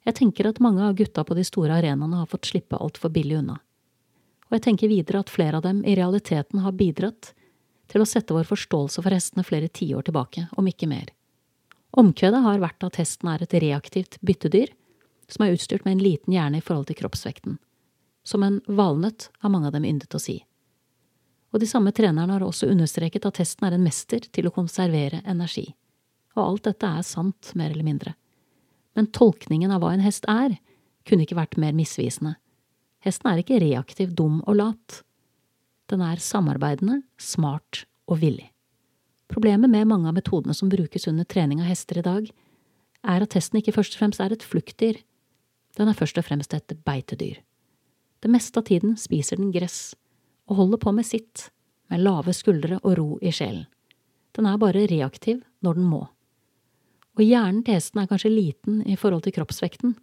Jeg 0.04 0.18
tenker 0.20 0.50
at 0.50 0.60
mange 0.64 0.84
av 0.84 0.96
gutta 1.00 1.24
på 1.24 1.36
de 1.38 1.46
store 1.48 1.78
arenaene 1.80 2.20
har 2.20 2.30
fått 2.32 2.50
slippe 2.52 2.80
altfor 2.80 3.14
billig 3.14 3.38
unna. 3.40 3.60
Og 4.50 4.58
jeg 4.58 4.66
tenker 4.68 4.92
videre 4.92 5.24
at 5.24 5.32
flere 5.32 5.58
av 5.58 5.66
dem 5.66 5.82
i 5.88 5.96
realiteten 5.96 6.62
har 6.64 6.76
bidratt 6.78 7.32
til 7.92 8.04
å 8.04 8.08
sette 8.08 8.36
vår 8.36 8.48
forståelse 8.50 9.04
for 9.04 9.16
hestene 9.16 9.46
flere 9.48 9.70
tiår 9.72 10.08
tilbake, 10.08 10.48
om 10.60 10.68
ikke 10.68 10.90
mer. 10.92 11.12
Omkvedet 11.96 12.42
har 12.44 12.64
vært 12.64 12.84
at 12.84 12.98
hesten 13.00 13.30
er 13.32 13.44
et 13.44 13.56
reaktivt 13.64 14.18
byttedyr 14.22 14.74
som 15.32 15.46
er 15.46 15.56
utstyrt 15.56 15.86
med 15.86 15.98
en 15.98 16.04
liten 16.04 16.34
hjerne 16.36 16.60
i 16.60 16.66
forhold 16.66 16.90
til 16.90 17.00
kroppsvekten. 17.00 17.60
Som 18.28 18.44
en 18.44 18.60
valnøtt 18.68 19.30
har 19.40 19.54
mange 19.54 19.70
av 19.70 19.78
dem 19.78 19.88
yndet 19.88 20.16
å 20.16 20.22
si. 20.22 20.42
Og 21.54 21.62
de 21.62 21.70
samme 21.70 21.94
trenerne 21.96 22.34
har 22.34 22.44
også 22.44 22.68
understreket 22.72 23.28
at 23.30 23.40
hesten 23.40 23.68
er 23.68 23.78
en 23.78 23.86
mester 23.86 24.26
til 24.34 24.50
å 24.50 24.56
konservere 24.56 25.22
energi 25.24 25.70
og 26.34 26.44
alt 26.44 26.70
dette 26.70 26.90
er 26.90 27.06
sant, 27.06 27.54
mer 27.58 27.74
eller 27.74 27.86
mindre. 27.86 28.16
Men 28.94 29.10
tolkningen 29.12 29.72
av 29.74 29.82
hva 29.82 29.94
en 29.94 30.04
hest 30.04 30.28
er, 30.30 30.58
kunne 31.08 31.26
ikke 31.26 31.38
vært 31.38 31.58
mer 31.60 31.76
misvisende. 31.76 32.36
Hesten 33.04 33.30
er 33.32 33.42
ikke 33.42 33.60
reaktiv, 33.60 34.14
dum 34.16 34.40
og 34.48 34.58
lat. 34.60 35.02
Den 35.92 36.04
er 36.06 36.22
samarbeidende, 36.24 37.02
smart 37.20 37.84
og 38.08 38.22
villig. 38.22 38.48
Problemet 39.32 39.72
med 39.72 39.90
mange 39.90 40.08
av 40.12 40.16
metodene 40.16 40.56
som 40.56 40.70
brukes 40.72 41.08
under 41.10 41.28
trening 41.28 41.62
av 41.64 41.68
hester 41.72 42.00
i 42.00 42.06
dag, 42.06 42.30
er 43.04 43.26
at 43.26 43.36
hesten 43.36 43.60
ikke 43.60 43.74
først 43.76 43.98
og 43.98 44.04
fremst 44.04 44.22
er 44.24 44.36
et 44.36 44.46
fluktdyr. 44.46 45.02
Den 45.76 45.90
er 45.90 45.98
først 45.98 46.20
og 46.22 46.28
fremst 46.28 46.54
et 46.56 46.76
beitedyr. 46.86 47.42
Det 48.24 48.32
meste 48.32 48.62
av 48.62 48.70
tiden 48.70 48.96
spiser 49.00 49.42
den 49.42 49.52
gress, 49.52 49.96
og 50.48 50.62
holder 50.62 50.80
på 50.80 50.94
med 50.96 51.08
sitt, 51.08 51.50
med 51.92 52.06
lave 52.06 52.32
skuldre 52.36 52.80
og 52.84 52.98
ro 53.00 53.08
i 53.20 53.34
sjelen. 53.36 53.66
Den 54.38 54.48
er 54.48 54.62
bare 54.62 54.88
reaktiv 54.88 55.42
når 55.66 55.80
den 55.80 55.90
må 55.90 56.06
og 57.14 57.22
hjernen 57.22 57.62
til 57.66 57.78
hesten 57.78 58.02
er 58.02 58.10
kanskje 58.10 58.32
liten 58.34 58.82
i 58.90 58.98
forhold 58.98 59.26
til 59.26 59.36
kroppsvekten, 59.36 59.96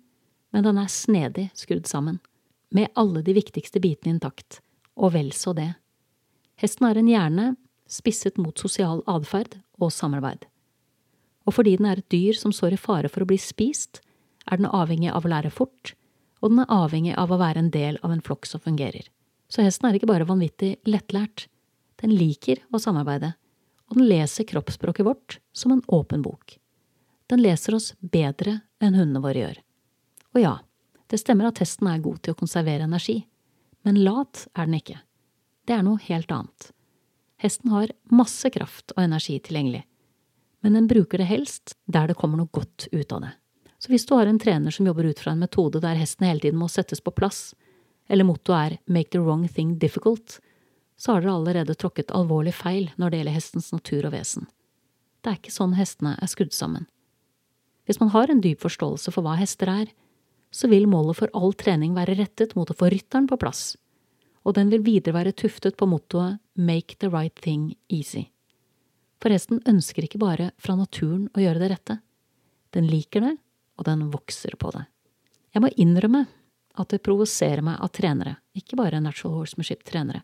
men 0.54 0.66
den 0.66 0.78
er 0.78 0.90
snedig 0.90 1.48
skrudd 1.58 1.88
sammen, 1.90 2.20
med 2.70 2.90
alle 2.98 3.22
de 3.26 3.34
viktigste 3.34 3.82
bitene 3.82 4.16
intakt, 4.16 4.60
og 4.94 5.14
vel 5.16 5.32
så 5.34 5.54
det. 5.56 5.72
Hesten 6.60 6.86
har 6.86 6.98
en 7.00 7.10
hjerne 7.10 7.46
spisset 7.90 8.38
mot 8.38 8.58
sosial 8.58 9.02
atferd 9.10 9.58
og 9.80 9.90
samarbeid. 9.94 10.46
Og 11.48 11.56
fordi 11.56 11.76
den 11.80 11.88
er 11.90 11.98
et 11.98 12.12
dyr 12.12 12.36
som 12.38 12.54
står 12.54 12.76
i 12.76 12.80
fare 12.80 13.10
for 13.10 13.24
å 13.24 13.30
bli 13.30 13.38
spist, 13.40 14.02
er 14.46 14.60
den 14.60 14.70
avhengig 14.70 15.10
av 15.10 15.26
å 15.26 15.32
lære 15.32 15.50
fort, 15.54 15.94
og 16.40 16.52
den 16.52 16.62
er 16.62 16.72
avhengig 16.72 17.16
av 17.18 17.32
å 17.32 17.40
være 17.40 17.64
en 17.64 17.72
del 17.74 17.98
av 18.04 18.14
en 18.14 18.22
flokk 18.24 18.46
som 18.48 18.62
fungerer. 18.62 19.08
Så 19.50 19.64
hesten 19.66 19.88
er 19.88 19.98
ikke 19.98 20.10
bare 20.10 20.28
vanvittig 20.28 20.76
lettlært, 20.86 21.48
den 22.00 22.14
liker 22.14 22.62
å 22.70 22.80
samarbeide, 22.80 23.34
og 23.90 23.98
den 23.98 24.08
leser 24.08 24.46
kroppsspråket 24.48 25.06
vårt 25.06 25.40
som 25.52 25.74
en 25.74 25.82
åpen 25.90 26.22
bok. 26.22 26.60
Den 27.30 27.42
leser 27.44 27.76
oss 27.78 27.92
bedre 28.00 28.58
enn 28.82 28.96
hundene 28.99 29.22
våre 29.22 29.38
gjør. 29.38 29.58
Og 30.34 30.42
ja, 30.42 30.56
det 31.10 31.20
stemmer 31.22 31.50
at 31.50 31.60
hesten 31.62 31.87
er 31.87 32.02
god 32.02 32.18
til 32.25 32.34
å 32.34 32.38
konservere 32.40 32.87
energi, 32.88 33.20
men 33.87 34.00
lat 34.02 34.49
er 34.54 34.66
den 34.66 34.80
ikke. 34.80 34.99
Det 35.66 35.76
er 35.76 35.84
noe 35.87 36.02
helt 36.08 36.32
annet. 36.34 36.72
Hesten 37.40 37.70
har 37.70 37.94
masse 38.10 38.50
kraft 38.50 38.92
og 38.96 39.04
energi 39.04 39.38
tilgjengelig, 39.38 39.84
men 40.60 40.76
den 40.76 40.90
bruker 40.90 41.22
det 41.22 41.30
helst 41.30 41.76
der 41.87 42.10
det 42.10 42.18
kommer 42.18 42.42
noe 42.42 42.50
godt 42.52 42.88
ut 42.90 43.14
av 43.14 43.22
det. 43.25 43.32
Så 43.80 43.94
hvis 43.94 44.04
du 44.04 44.12
har 44.18 44.28
en 44.28 44.38
trener 44.42 44.75
som 44.75 44.90
jobber 44.90 45.06
ut 45.08 45.22
fra 45.22 45.32
en 45.32 45.40
metode 45.40 45.80
der 45.80 45.96
hesten 45.96 46.26
hele 46.26 46.42
tiden 46.42 46.60
må 46.60 46.68
settes 46.68 47.00
på 47.00 47.14
plass, 47.16 47.54
eller 48.10 48.26
mottoet 48.28 48.58
er 48.58 48.78
make 48.92 49.14
the 49.14 49.22
wrong 49.22 49.46
thing 49.49 49.78
difficult, 49.78 50.40
så 50.99 51.14
har 51.14 51.22
dere 51.22 51.38
allerede 51.38 51.78
tråkket 51.78 52.10
alvorlig 52.12 52.52
feil 52.58 52.90
når 53.00 53.10
det 53.10 53.20
gjelder 53.20 53.38
hestens 53.38 53.70
natur 53.72 54.10
og 54.10 54.12
vesen. 54.18 54.50
Det 55.22 55.30
er 55.30 55.38
ikke 55.38 55.54
sånn 55.54 55.78
hestene 55.78 56.18
er 56.20 56.28
skrudd 56.28 56.52
sammen. 56.52 56.90
Hvis 57.90 57.99
man 57.99 58.12
har 58.14 58.30
en 58.30 58.38
dyp 58.38 58.61
forståelse 58.62 59.11
for 59.11 59.26
hva 59.26 59.32
hester 59.35 59.66
er, 59.66 59.88
så 60.54 60.68
vil 60.70 60.85
målet 60.87 61.16
for 61.18 61.32
all 61.35 61.50
trening 61.59 61.97
være 61.97 62.14
rettet 62.20 62.52
mot 62.54 62.70
å 62.70 62.76
få 62.78 62.87
rytteren 62.92 63.26
på 63.26 63.38
plass, 63.42 63.73
og 64.47 64.54
den 64.54 64.70
vil 64.70 64.85
videre 64.87 65.16
være 65.16 65.35
tuftet 65.35 65.75
på 65.75 65.88
mottoet 65.90 66.38
Make 66.54 67.00
the 67.02 67.11
right 67.11 67.35
thing 67.35 67.73
easy. 67.90 68.28
For 69.18 69.35
hesten 69.35 69.59
ønsker 69.66 70.06
ikke 70.06 70.23
bare 70.23 70.52
fra 70.62 70.76
naturen 70.78 71.26
å 71.35 71.42
gjøre 71.42 71.64
det 71.64 71.73
rette. 71.73 71.99
Den 72.70 72.87
liker 72.87 73.26
det, 73.26 73.35
og 73.75 73.90
den 73.90 74.06
vokser 74.14 74.54
på 74.54 74.70
det. 74.76 74.87
Jeg 75.50 75.66
må 75.66 75.75
innrømme 75.75 76.28
at 76.78 76.94
det 76.94 77.02
provoserer 77.02 77.66
meg 77.66 77.82
at 77.82 77.99
trenere, 77.99 78.37
ikke 78.54 78.78
bare 78.78 79.02
natural 79.02 79.40
horsemanship-trenere, 79.40 80.23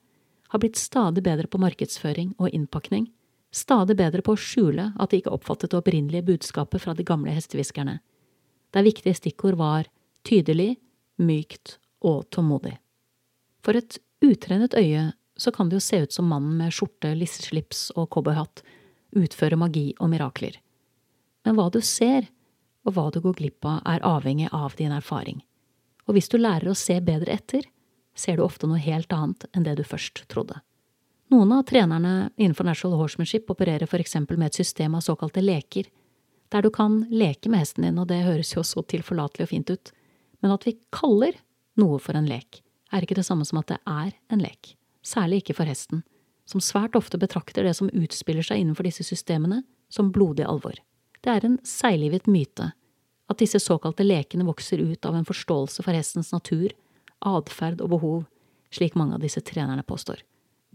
har 0.54 0.62
blitt 0.62 0.78
stadig 0.78 1.26
bedre 1.26 1.50
på 1.50 1.58
markedsføring 1.58 2.36
og 2.38 2.54
innpakning, 2.54 3.10
stadig 3.56 3.96
bedre 3.96 4.22
på 4.24 4.34
å 4.36 4.40
skjule 4.40 4.90
at 5.00 5.10
de 5.10 5.20
ikke 5.20 5.32
oppfattet 5.34 5.72
det 5.72 5.80
opprinnelige 5.80 6.26
budskapet 6.28 6.82
fra 6.82 6.94
de 6.96 7.06
gamle 7.06 7.32
hestehviskerne, 7.34 7.98
der 8.74 8.84
viktige 8.86 9.16
stikkord 9.16 9.56
var 9.60 9.88
tydelig, 10.26 10.76
mykt 11.16 11.78
og 12.04 12.26
tålmodig. 12.34 12.76
For 13.64 13.78
et 13.78 13.98
utrenet 14.24 14.76
øye 14.76 15.12
så 15.36 15.52
kan 15.52 15.68
det 15.68 15.78
jo 15.78 15.84
se 15.84 16.02
ut 16.04 16.12
som 16.12 16.28
mannen 16.28 16.56
med 16.60 16.74
skjorte, 16.74 17.12
lisseslips 17.16 17.90
og 17.96 18.08
cowboyhatt 18.12 18.62
utfører 19.16 19.58
magi 19.60 19.90
og 20.00 20.10
mirakler. 20.12 20.58
Men 21.44 21.56
hva 21.56 21.68
du 21.72 21.80
ser, 21.84 22.28
og 22.86 22.96
hva 22.96 23.08
du 23.12 23.20
går 23.22 23.36
glipp 23.38 23.66
av, 23.66 23.80
er 23.88 24.04
avhengig 24.06 24.48
av 24.54 24.76
din 24.78 24.94
erfaring. 24.94 25.40
Og 26.06 26.16
hvis 26.16 26.30
du 26.30 26.38
lærer 26.38 26.70
å 26.70 26.78
se 26.78 26.98
bedre 27.04 27.34
etter, 27.34 27.66
ser 28.16 28.38
du 28.38 28.44
ofte 28.46 28.68
noe 28.68 28.80
helt 28.80 29.12
annet 29.12 29.48
enn 29.52 29.66
det 29.66 29.76
du 29.78 29.84
først 29.86 30.24
trodde. 30.32 30.60
Noen 31.28 31.52
av 31.52 31.62
trenerne 31.62 32.30
innenfor 32.36 32.64
National 32.64 32.98
horsemanship 33.00 33.50
opererer 33.50 33.86
for 33.86 33.98
eksempel 33.98 34.38
med 34.38 34.46
et 34.46 34.60
system 34.60 34.94
av 34.94 35.02
såkalte 35.02 35.42
leker, 35.42 35.88
der 36.54 36.62
du 36.62 36.70
kan 36.70 37.00
leke 37.10 37.50
med 37.50 37.64
hesten 37.64 37.82
din, 37.82 37.98
og 37.98 38.06
det 38.06 38.22
høres 38.22 38.52
jo 38.54 38.62
så 38.62 38.84
tilforlatelig 38.86 39.48
og 39.48 39.50
fint 39.50 39.72
ut, 39.72 39.90
men 40.38 40.54
at 40.54 40.66
vi 40.68 40.76
kaller 40.94 41.34
noe 41.80 41.98
for 41.98 42.14
en 42.14 42.28
lek, 42.30 42.60
er 42.94 43.02
ikke 43.02 43.16
det 43.18 43.26
samme 43.26 43.46
som 43.48 43.58
at 43.58 43.72
det 43.72 43.80
er 43.82 44.12
en 44.30 44.44
lek, 44.44 44.76
særlig 45.02 45.42
ikke 45.42 45.56
for 45.58 45.66
hesten, 45.66 46.04
som 46.46 46.62
svært 46.62 46.94
ofte 46.94 47.18
betrakter 47.18 47.66
det 47.66 47.74
som 47.74 47.90
utspiller 47.90 48.46
seg 48.46 48.62
innenfor 48.62 48.86
disse 48.86 49.02
systemene, 49.02 49.64
som 49.90 50.12
blodig 50.14 50.46
alvor. 50.46 50.78
Det 51.26 51.32
er 51.32 51.48
en 51.48 51.58
seiglivet 51.66 52.30
myte 52.30 52.70
at 53.26 53.42
disse 53.42 53.58
såkalte 53.58 54.06
lekene 54.06 54.46
vokser 54.46 54.78
ut 54.78 55.10
av 55.10 55.18
en 55.18 55.26
forståelse 55.26 55.82
for 55.82 55.98
hestens 55.98 56.30
natur, 56.30 56.70
atferd 57.18 57.82
og 57.82 57.90
behov, 57.96 58.24
slik 58.70 58.94
mange 58.94 59.18
av 59.18 59.26
disse 59.26 59.42
trenerne 59.42 59.82
påstår. 59.82 60.22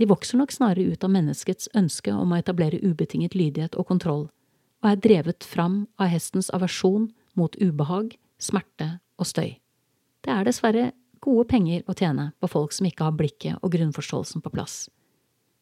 De 0.02 0.08
vokser 0.10 0.40
nok 0.40 0.50
snarere 0.50 0.82
ut 0.90 1.04
av 1.06 1.12
menneskets 1.14 1.68
ønske 1.78 2.10
om 2.10 2.32
å 2.34 2.38
etablere 2.42 2.80
ubetinget 2.82 3.36
lydighet 3.38 3.76
og 3.78 3.86
kontroll, 3.92 4.24
og 4.82 4.88
er 4.90 4.98
drevet 4.98 5.46
fram 5.46 5.84
av 6.02 6.10
hestens 6.10 6.48
aversjon 6.58 7.12
mot 7.38 7.54
ubehag, 7.62 8.16
smerte 8.42 8.96
og 9.22 9.30
støy. 9.30 9.60
Det 10.26 10.34
er 10.34 10.48
dessverre 10.48 10.88
gode 11.22 11.46
penger 11.52 11.84
å 11.86 11.94
tjene 11.94 12.32
på 12.42 12.50
folk 12.50 12.74
som 12.74 12.88
ikke 12.90 13.06
har 13.06 13.14
blikket 13.20 13.60
og 13.62 13.76
grunnforståelsen 13.76 14.42
på 14.42 14.52
plass. 14.56 14.88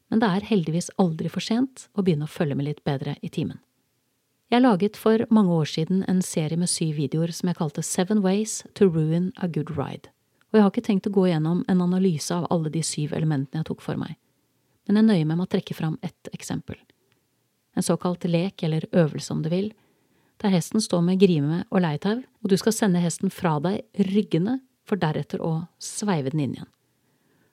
Men 0.07 0.23
det 0.23 0.29
er 0.31 0.47
heldigvis 0.53 0.87
aldri 0.95 1.27
for 1.27 1.43
sent 1.43 1.89
å 1.91 2.05
begynne 2.07 2.23
å 2.23 2.31
følge 2.31 2.55
med 2.55 2.69
litt 2.69 2.79
bedre 2.87 3.17
i 3.19 3.27
timen. 3.27 3.59
Jeg 4.49 4.63
laget 4.63 4.95
for 4.97 5.27
mange 5.29 5.51
år 5.51 5.67
siden 5.67 6.05
en 6.07 6.23
serie 6.23 6.57
med 6.57 6.71
syv 6.71 6.95
videoer 6.95 7.35
som 7.35 7.51
jeg 7.51 7.59
kalte 7.59 7.83
Seven 7.83 8.23
Ways 8.23 8.63
to 8.79 8.87
Ruin 8.87 9.33
a 9.35 9.51
Good 9.51 9.75
Ride, 9.75 10.07
og 10.49 10.55
jeg 10.55 10.63
har 10.63 10.71
ikke 10.71 10.87
tenkt 10.87 11.11
å 11.11 11.13
gå 11.19 11.27
gjennom 11.27 11.67
en 11.67 11.83
analyse 11.83 12.31
av 12.31 12.47
alle 12.49 12.71
de 12.71 12.87
syv 12.87 13.19
elementene 13.19 13.59
jeg 13.59 13.67
tok 13.67 13.83
for 13.83 13.99
meg, 13.99 14.15
men 14.89 15.03
jeg 15.03 15.05
nøyer 15.05 15.27
meg 15.29 15.37
med 15.37 15.45
å 15.45 15.51
trekke 15.53 15.75
fram 15.77 15.99
ett 16.01 16.31
eksempel. 16.33 16.79
En 17.77 17.85
såkalt 17.85 18.25
lek, 18.25 18.63
eller 18.65 18.87
øvelse 18.89 19.29
om 19.35 19.43
du 19.45 19.51
vil, 19.53 19.69
der 20.41 20.49
hesten 20.55 20.81
står 20.81 21.03
med 21.05 21.19
grime 21.21 21.61
og 21.69 21.83
leietau, 21.83 22.23
og 22.41 22.49
du 22.49 22.57
skal 22.57 22.73
sende 22.73 23.03
hesten 23.03 23.29
fra 23.29 23.59
deg 23.61 23.85
ryggende, 24.09 24.57
for 24.89 24.97
deretter 24.97 25.43
å 25.45 25.67
sveive 25.77 26.33
den 26.33 26.41
inn 26.41 26.55
igjen. 26.57 26.69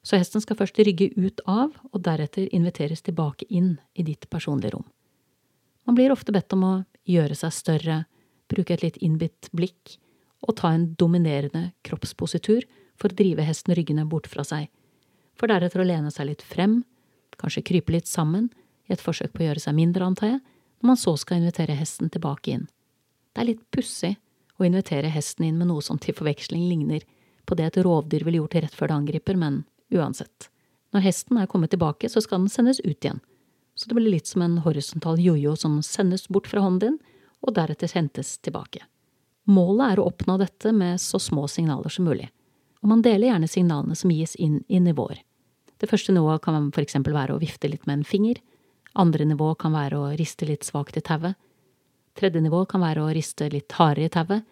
Så 0.01 0.17
hesten 0.17 0.41
skal 0.41 0.57
først 0.57 0.79
rygge 0.81 1.11
ut 1.19 1.43
av, 1.45 1.75
og 1.93 2.01
deretter 2.07 2.49
inviteres 2.57 3.05
tilbake 3.05 3.45
inn 3.53 3.75
i 3.93 4.07
ditt 4.07 4.25
personlige 4.33 4.73
rom. 4.73 4.87
Man 5.85 5.99
blir 5.99 6.15
ofte 6.15 6.33
bedt 6.33 6.57
om 6.57 6.65
å 6.65 6.75
gjøre 7.05 7.37
seg 7.37 7.53
større, 7.53 7.99
bruke 8.49 8.73
et 8.73 8.87
litt 8.87 8.97
innbitt 9.05 9.51
blikk 9.53 9.99
og 10.47 10.57
ta 10.63 10.73
en 10.73 10.95
dominerende 10.97 11.75
kroppspositur 11.85 12.65
for 12.97 13.13
å 13.13 13.19
drive 13.19 13.45
hesten 13.45 13.77
ryggende 13.77 14.07
bort 14.09 14.31
fra 14.31 14.47
seg, 14.47 14.71
for 15.37 15.53
deretter 15.53 15.83
å 15.83 15.89
lene 15.91 16.15
seg 16.15 16.31
litt 16.31 16.47
frem, 16.47 16.81
kanskje 17.41 17.65
krype 17.67 17.95
litt 17.95 18.09
sammen, 18.11 18.51
i 18.87 18.95
et 18.95 19.03
forsøk 19.03 19.33
på 19.35 19.43
å 19.43 19.49
gjøre 19.49 19.63
seg 19.63 19.75
mindre, 19.77 20.07
antar 20.07 20.31
jeg, 20.31 20.41
når 20.81 20.91
man 20.93 21.01
så 21.01 21.17
skal 21.19 21.41
invitere 21.41 21.77
hesten 21.79 22.11
tilbake 22.13 22.53
inn. 22.55 22.67
Det 23.35 23.43
er 23.43 23.51
litt 23.51 23.65
pussig 23.75 24.15
å 24.57 24.67
invitere 24.67 25.11
hesten 25.13 25.49
inn 25.49 25.59
med 25.59 25.71
noe 25.71 25.85
som 25.85 25.99
til 26.01 26.17
forveksling 26.17 26.69
ligner 26.71 27.03
på 27.47 27.57
det 27.59 27.67
et 27.69 27.81
rovdyr 27.85 28.25
ville 28.27 28.41
gjort 28.41 28.59
rett 28.59 28.75
før 28.75 28.91
det 28.91 28.99
angriper, 29.01 29.39
men 29.39 29.65
uansett. 29.95 30.49
Når 30.95 31.05
hesten 31.05 31.39
er 31.39 31.51
kommet 31.51 31.73
tilbake, 31.75 32.09
så 32.09 32.23
skal 32.25 32.43
den 32.43 32.53
sendes 32.53 32.81
ut 32.81 33.05
igjen, 33.05 33.21
så 33.77 33.89
det 33.89 33.99
blir 33.99 34.11
litt 34.11 34.27
som 34.27 34.43
en 34.43 34.59
horisontal 34.65 35.21
jojo 35.21 35.53
som 35.57 35.83
sendes 35.85 36.29
bort 36.33 36.49
fra 36.49 36.63
hånden 36.65 36.97
din, 36.97 36.99
og 37.45 37.55
deretter 37.55 37.93
hentes 37.93 38.39
tilbake. 38.43 38.81
Målet 39.47 39.93
er 39.93 40.01
å 40.01 40.09
oppnå 40.09 40.39
dette 40.41 40.73
med 40.75 40.99
så 41.01 41.21
små 41.23 41.45
signaler 41.51 41.93
som 41.93 42.09
mulig, 42.09 42.31
og 42.83 42.91
man 42.91 43.05
deler 43.05 43.29
gjerne 43.29 43.51
signalene 43.51 43.99
som 43.99 44.11
gis 44.11 44.35
inn 44.41 44.63
i 44.67 44.81
nivåer. 44.83 45.21
Det 45.81 45.89
første 45.91 46.13
nivået 46.13 46.43
kan 46.45 46.71
eksempel 46.81 47.15
være 47.17 47.37
å 47.37 47.41
vifte 47.41 47.69
litt 47.69 47.87
med 47.87 48.01
en 48.01 48.09
finger, 48.09 48.41
andre 48.97 49.27
nivå 49.29 49.53
kan 49.61 49.75
være 49.77 49.99
å 49.99 50.13
riste 50.17 50.49
litt 50.49 50.65
svakt 50.65 50.97
i 50.97 51.05
tauet, 51.05 51.37
tredje 52.17 52.41
nivå 52.41 52.63
kan 52.69 52.81
være 52.81 53.05
å 53.05 53.13
riste 53.13 53.51
litt 53.53 53.73
hardere 53.77 54.09
i 54.09 54.13
tauet, 54.13 54.47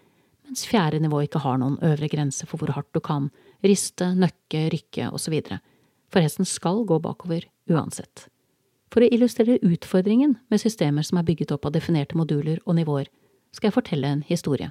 mens 0.44 0.66
fjerde 0.68 1.00
nivå 1.00 1.22
ikke 1.24 1.40
har 1.40 1.56
noen 1.60 1.78
øvre 1.80 2.10
grense 2.12 2.44
for 2.46 2.60
hvor 2.60 2.74
hardt 2.76 2.92
du 2.92 3.00
kan 3.00 3.30
riste, 3.64 4.10
nøkke, 4.12 4.68
rykke 4.74 5.08
osv., 5.16 5.38
for 6.12 6.22
hesten 6.22 6.46
skal 6.46 6.84
gå 6.86 7.00
bakover 7.02 7.48
uansett. 7.72 8.28
For 8.92 9.02
å 9.02 9.08
illustrere 9.10 9.56
utfordringen 9.64 10.36
med 10.52 10.60
systemer 10.62 11.02
som 11.02 11.18
er 11.18 11.26
bygget 11.26 11.54
opp 11.56 11.64
av 11.66 11.72
definerte 11.74 12.14
moduler 12.14 12.60
og 12.62 12.76
nivåer, 12.78 13.08
skal 13.50 13.70
jeg 13.70 13.78
fortelle 13.78 14.10
en 14.12 14.22
historie. 14.28 14.68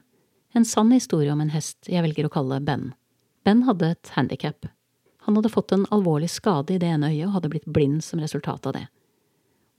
En 0.54 0.68
sann 0.68 0.94
historie 0.94 1.34
om 1.34 1.42
en 1.42 1.52
hest 1.52 1.90
jeg 1.90 2.06
velger 2.06 2.30
å 2.30 2.32
kalle 2.32 2.62
Ben. 2.64 2.92
Ben 3.44 3.66
hadde 3.68 3.90
et 3.96 4.14
handikap. 4.16 4.70
Han 5.26 5.38
hadde 5.38 5.52
fått 5.54 5.72
en 5.72 5.86
alvorlig 5.96 6.30
skade 6.30 6.76
i 6.76 6.80
det 6.82 6.90
ene 6.90 7.12
øyet 7.12 7.28
og 7.30 7.38
hadde 7.38 7.52
blitt 7.54 7.70
blind 7.70 8.04
som 8.04 8.22
resultat 8.24 8.68
av 8.70 8.76
det. 8.78 8.86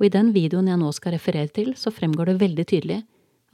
Og 0.00 0.08
i 0.08 0.12
den 0.12 0.32
videoen 0.34 0.68
jeg 0.68 0.80
nå 0.80 0.90
skal 0.96 1.14
referere 1.14 1.52
til, 1.54 1.74
så 1.78 1.92
fremgår 1.94 2.32
det 2.32 2.40
veldig 2.40 2.66
tydelig 2.70 3.02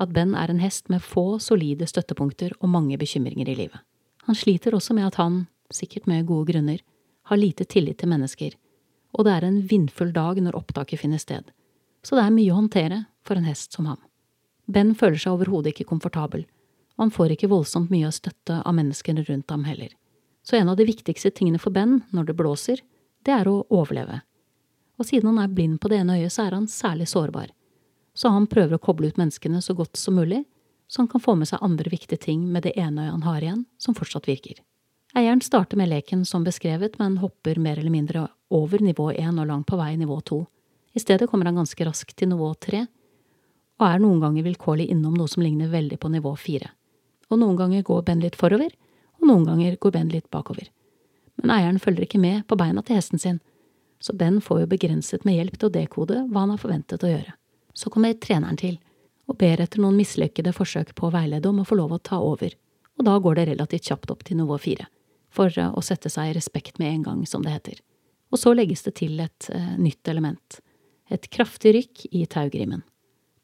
at 0.00 0.14
Ben 0.16 0.32
er 0.38 0.50
en 0.50 0.62
hest 0.62 0.88
med 0.88 1.04
få 1.04 1.38
solide 1.42 1.86
støttepunkter 1.90 2.54
og 2.60 2.72
mange 2.72 2.96
bekymringer 2.98 3.50
i 3.50 3.58
livet. 3.64 3.80
Han 4.24 4.38
sliter 4.38 4.74
også 4.76 4.96
med 4.96 5.10
at 5.10 5.20
han, 5.20 5.44
sikkert 5.70 6.06
med 6.08 6.26
gode 6.26 6.52
grunner, 6.52 6.80
har 7.28 7.36
lite 7.36 7.66
tillit 7.68 8.00
til 8.00 8.08
mennesker 8.08 8.56
og 9.16 9.26
det 9.26 9.34
er 9.34 9.46
en 9.46 9.60
vindfull 9.66 10.12
dag 10.14 10.38
når 10.42 10.58
opptaket 10.58 11.02
finner 11.02 11.20
sted, 11.22 11.50
så 12.06 12.16
det 12.16 12.24
er 12.24 12.34
mye 12.34 12.52
å 12.52 12.60
håndtere 12.60 13.04
for 13.26 13.38
en 13.38 13.48
hest 13.48 13.74
som 13.76 13.88
ham. 13.90 14.00
Ben 14.70 14.94
føler 14.94 15.18
seg 15.18 15.34
overhodet 15.34 15.74
ikke 15.74 15.88
komfortabel, 15.90 16.46
og 16.96 17.06
han 17.06 17.14
får 17.14 17.34
ikke 17.34 17.50
voldsomt 17.50 17.90
mye 17.90 18.08
av 18.08 18.14
støtte 18.14 18.60
av 18.62 18.76
menneskene 18.76 19.24
rundt 19.26 19.50
ham 19.50 19.66
heller. 19.66 19.90
Så 20.42 20.56
en 20.56 20.68
av 20.68 20.76
de 20.76 20.86
viktigste 20.88 21.30
tingene 21.30 21.60
for 21.60 21.74
Ben 21.74 22.00
når 22.10 22.30
det 22.30 22.36
blåser, 22.38 22.82
det 23.26 23.34
er 23.34 23.48
å 23.48 23.62
overleve. 23.68 24.22
Og 25.00 25.08
siden 25.08 25.32
han 25.32 25.42
er 25.42 25.52
blind 25.52 25.80
på 25.80 25.88
det 25.88 26.00
ene 26.00 26.18
øyet, 26.20 26.32
så 26.32 26.46
er 26.46 26.56
han 26.56 26.68
særlig 26.68 27.08
sårbar. 27.08 27.52
Så 28.14 28.32
han 28.32 28.48
prøver 28.50 28.76
å 28.76 28.82
koble 28.82 29.08
ut 29.08 29.20
menneskene 29.20 29.62
så 29.64 29.76
godt 29.76 29.96
som 29.96 30.16
mulig, 30.18 30.44
så 30.90 31.02
han 31.04 31.08
kan 31.08 31.22
få 31.22 31.36
med 31.38 31.48
seg 31.48 31.62
andre 31.62 31.92
viktige 31.92 32.20
ting 32.20 32.42
med 32.52 32.66
det 32.66 32.74
ene 32.76 33.06
øyet 33.06 33.14
han 33.14 33.28
har 33.28 33.44
igjen, 33.44 33.64
som 33.78 33.96
fortsatt 33.96 34.28
virker. 34.28 34.58
Eieren 35.14 35.40
starter 35.42 35.78
med 35.78 35.90
leken 35.90 36.24
som 36.26 36.44
beskrevet, 36.46 36.98
men 36.98 37.18
hopper 37.18 37.58
mer 37.58 37.78
eller 37.78 37.90
mindre 37.90 38.28
over 38.50 38.82
nivå 38.82 39.10
én 39.12 39.38
og 39.40 39.48
langt 39.48 39.66
på 39.66 39.78
vei 39.78 39.94
nivå 39.98 40.20
to. 40.26 40.44
I 40.94 41.00
stedet 41.02 41.30
kommer 41.30 41.46
han 41.46 41.58
ganske 41.58 41.86
raskt 41.86 42.16
til 42.18 42.30
nivå 42.30 42.50
tre, 42.58 42.84
og 43.80 43.86
er 43.86 44.02
noen 44.02 44.20
ganger 44.20 44.44
vilkårlig 44.46 44.90
innom 44.92 45.16
noe 45.16 45.30
som 45.30 45.42
ligner 45.42 45.70
veldig 45.72 45.98
på 45.98 46.10
nivå 46.12 46.34
fire. 46.38 46.70
Og 47.30 47.38
noen 47.40 47.56
ganger 47.58 47.86
går 47.86 48.02
Ben 48.06 48.22
litt 48.22 48.36
forover, 48.38 48.70
og 49.20 49.28
noen 49.28 49.46
ganger 49.48 49.76
går 49.80 49.94
Ben 49.94 50.12
litt 50.12 50.30
bakover. 50.32 50.70
Men 51.40 51.54
eieren 51.54 51.80
følger 51.80 52.04
ikke 52.04 52.20
med 52.20 52.46
på 52.48 52.58
beina 52.60 52.82
til 52.84 52.98
hesten 52.98 53.20
sin, 53.20 53.40
så 54.00 54.14
Ben 54.16 54.40
får 54.40 54.62
jo 54.62 54.70
begrenset 54.70 55.26
med 55.28 55.36
hjelp 55.36 55.58
til 55.58 55.68
å 55.68 55.74
dekode 55.74 56.22
hva 56.30 56.44
han 56.44 56.54
har 56.54 56.60
forventet 56.62 57.04
å 57.04 57.10
gjøre. 57.10 57.34
Så 57.76 57.92
kommer 57.92 58.16
treneren 58.16 58.58
til, 58.60 58.78
og 59.28 59.38
ber 59.40 59.60
etter 59.62 59.82
noen 59.82 59.98
mislykkede 60.00 60.54
forsøk 60.56 60.94
på 60.98 61.08
å 61.08 61.14
veilede 61.14 61.48
om 61.48 61.60
å 61.62 61.68
få 61.68 61.78
lov 61.78 61.94
å 61.94 62.02
ta 62.02 62.18
over, 62.24 62.56
og 62.98 63.06
da 63.06 63.18
går 63.22 63.38
det 63.38 63.46
relativt 63.52 63.92
kjapt 63.92 64.10
opp 64.12 64.24
til 64.26 64.40
nivå 64.40 64.58
fire 64.60 64.88
for 65.30 65.54
å 65.54 65.82
sette 65.84 66.10
seg 66.10 66.32
i 66.32 66.34
respekt 66.34 66.80
med 66.82 66.90
en 66.90 67.04
gang, 67.06 67.20
som 67.26 67.44
det 67.44 67.54
heter. 67.54 67.78
Og 68.34 68.40
så 68.42 68.50
legges 68.54 68.82
det 68.82 68.96
til 68.98 69.20
et 69.22 69.46
eh, 69.54 69.74
nytt 69.78 70.08
element, 70.10 70.58
et 71.10 71.28
kraftig 71.30 71.74
rykk 71.76 72.06
i 72.10 72.24
taugrimen. 72.30 72.82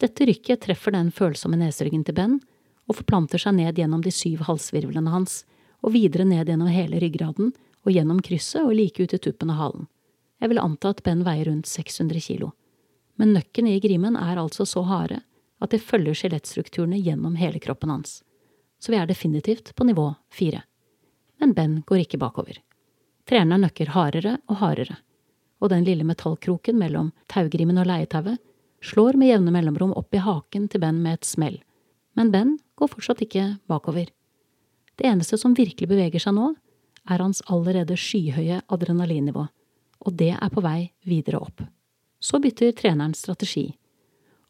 Dette 0.02 0.26
rykket 0.28 0.64
treffer 0.66 0.94
den 0.94 1.12
følsomme 1.14 1.58
neseryggen 1.60 2.02
til 2.06 2.16
Ben 2.18 2.40
og 2.86 2.98
forplanter 2.98 3.40
seg 3.42 3.56
ned 3.58 3.78
gjennom 3.78 4.02
de 4.04 4.12
syv 4.14 4.44
halsvirvlene 4.46 5.14
hans, 5.14 5.44
og 5.86 5.94
videre 5.94 6.26
ned 6.26 6.50
gjennom 6.50 6.70
hele 6.72 7.00
ryggraden 7.00 7.52
og 7.86 7.94
gjennom 7.94 8.18
krysset 8.24 8.64
og 8.66 8.74
like 8.74 9.02
ut 9.02 9.14
i 9.14 9.20
tuppen 9.22 9.52
av 9.54 9.60
halen. 9.60 9.86
Jeg 10.42 10.50
vil 10.52 10.60
anta 10.60 10.90
at 10.92 11.02
Ben 11.06 11.22
veier 11.24 11.48
rundt 11.48 11.70
600 11.70 12.20
kilo. 12.20 12.50
Men 13.16 13.32
nøkken 13.32 13.70
i 13.70 13.78
grimen 13.80 14.18
er 14.20 14.40
altså 14.42 14.66
så 14.68 14.82
harde 14.84 15.22
at 15.62 15.72
de 15.72 15.80
følger 15.80 16.18
skjelettstrukturene 16.18 16.98
gjennom 17.00 17.38
hele 17.40 17.62
kroppen 17.62 17.94
hans, 17.94 18.20
så 18.78 18.92
vi 18.92 18.98
er 19.00 19.08
definitivt 19.08 19.72
på 19.74 19.86
nivå 19.88 20.10
fire. 20.28 20.66
Men 21.40 21.54
Ben 21.56 21.78
går 21.86 22.04
ikke 22.04 22.20
bakover. 22.20 22.58
Treneren 23.26 23.64
nøkker 23.64 23.94
hardere 23.94 24.36
og 24.50 24.60
hardere, 24.60 24.98
og 25.62 25.72
den 25.72 25.86
lille 25.86 26.04
metallkroken 26.04 26.76
mellom 26.78 27.14
taugrimen 27.32 27.80
og 27.80 27.88
leietauet 27.88 28.42
slår 28.84 29.16
med 29.16 29.32
jevne 29.32 29.54
mellomrom 29.54 29.94
opp 29.96 30.14
i 30.14 30.20
haken 30.20 30.68
til 30.68 30.82
Ben 30.84 31.00
med 31.02 31.20
et 31.20 31.28
smell, 31.28 31.56
men 32.16 32.30
Ben 32.34 32.58
går 32.76 32.92
fortsatt 32.92 33.24
ikke 33.24 33.54
bakover. 33.70 34.12
Det 34.96 35.06
eneste 35.08 35.38
som 35.38 35.54
virkelig 35.56 35.88
beveger 35.90 36.22
seg 36.22 36.36
nå, 36.36 36.52
er 37.06 37.22
hans 37.22 37.42
allerede 37.52 37.96
skyhøye 38.00 38.62
adrenalinnivå, 38.72 39.46
og 40.06 40.18
det 40.18 40.32
er 40.34 40.52
på 40.52 40.62
vei 40.64 40.90
videre 41.06 41.40
opp. 41.42 41.62
Så 42.20 42.40
bytter 42.42 42.74
treneren 42.76 43.14
strategi, 43.14 43.68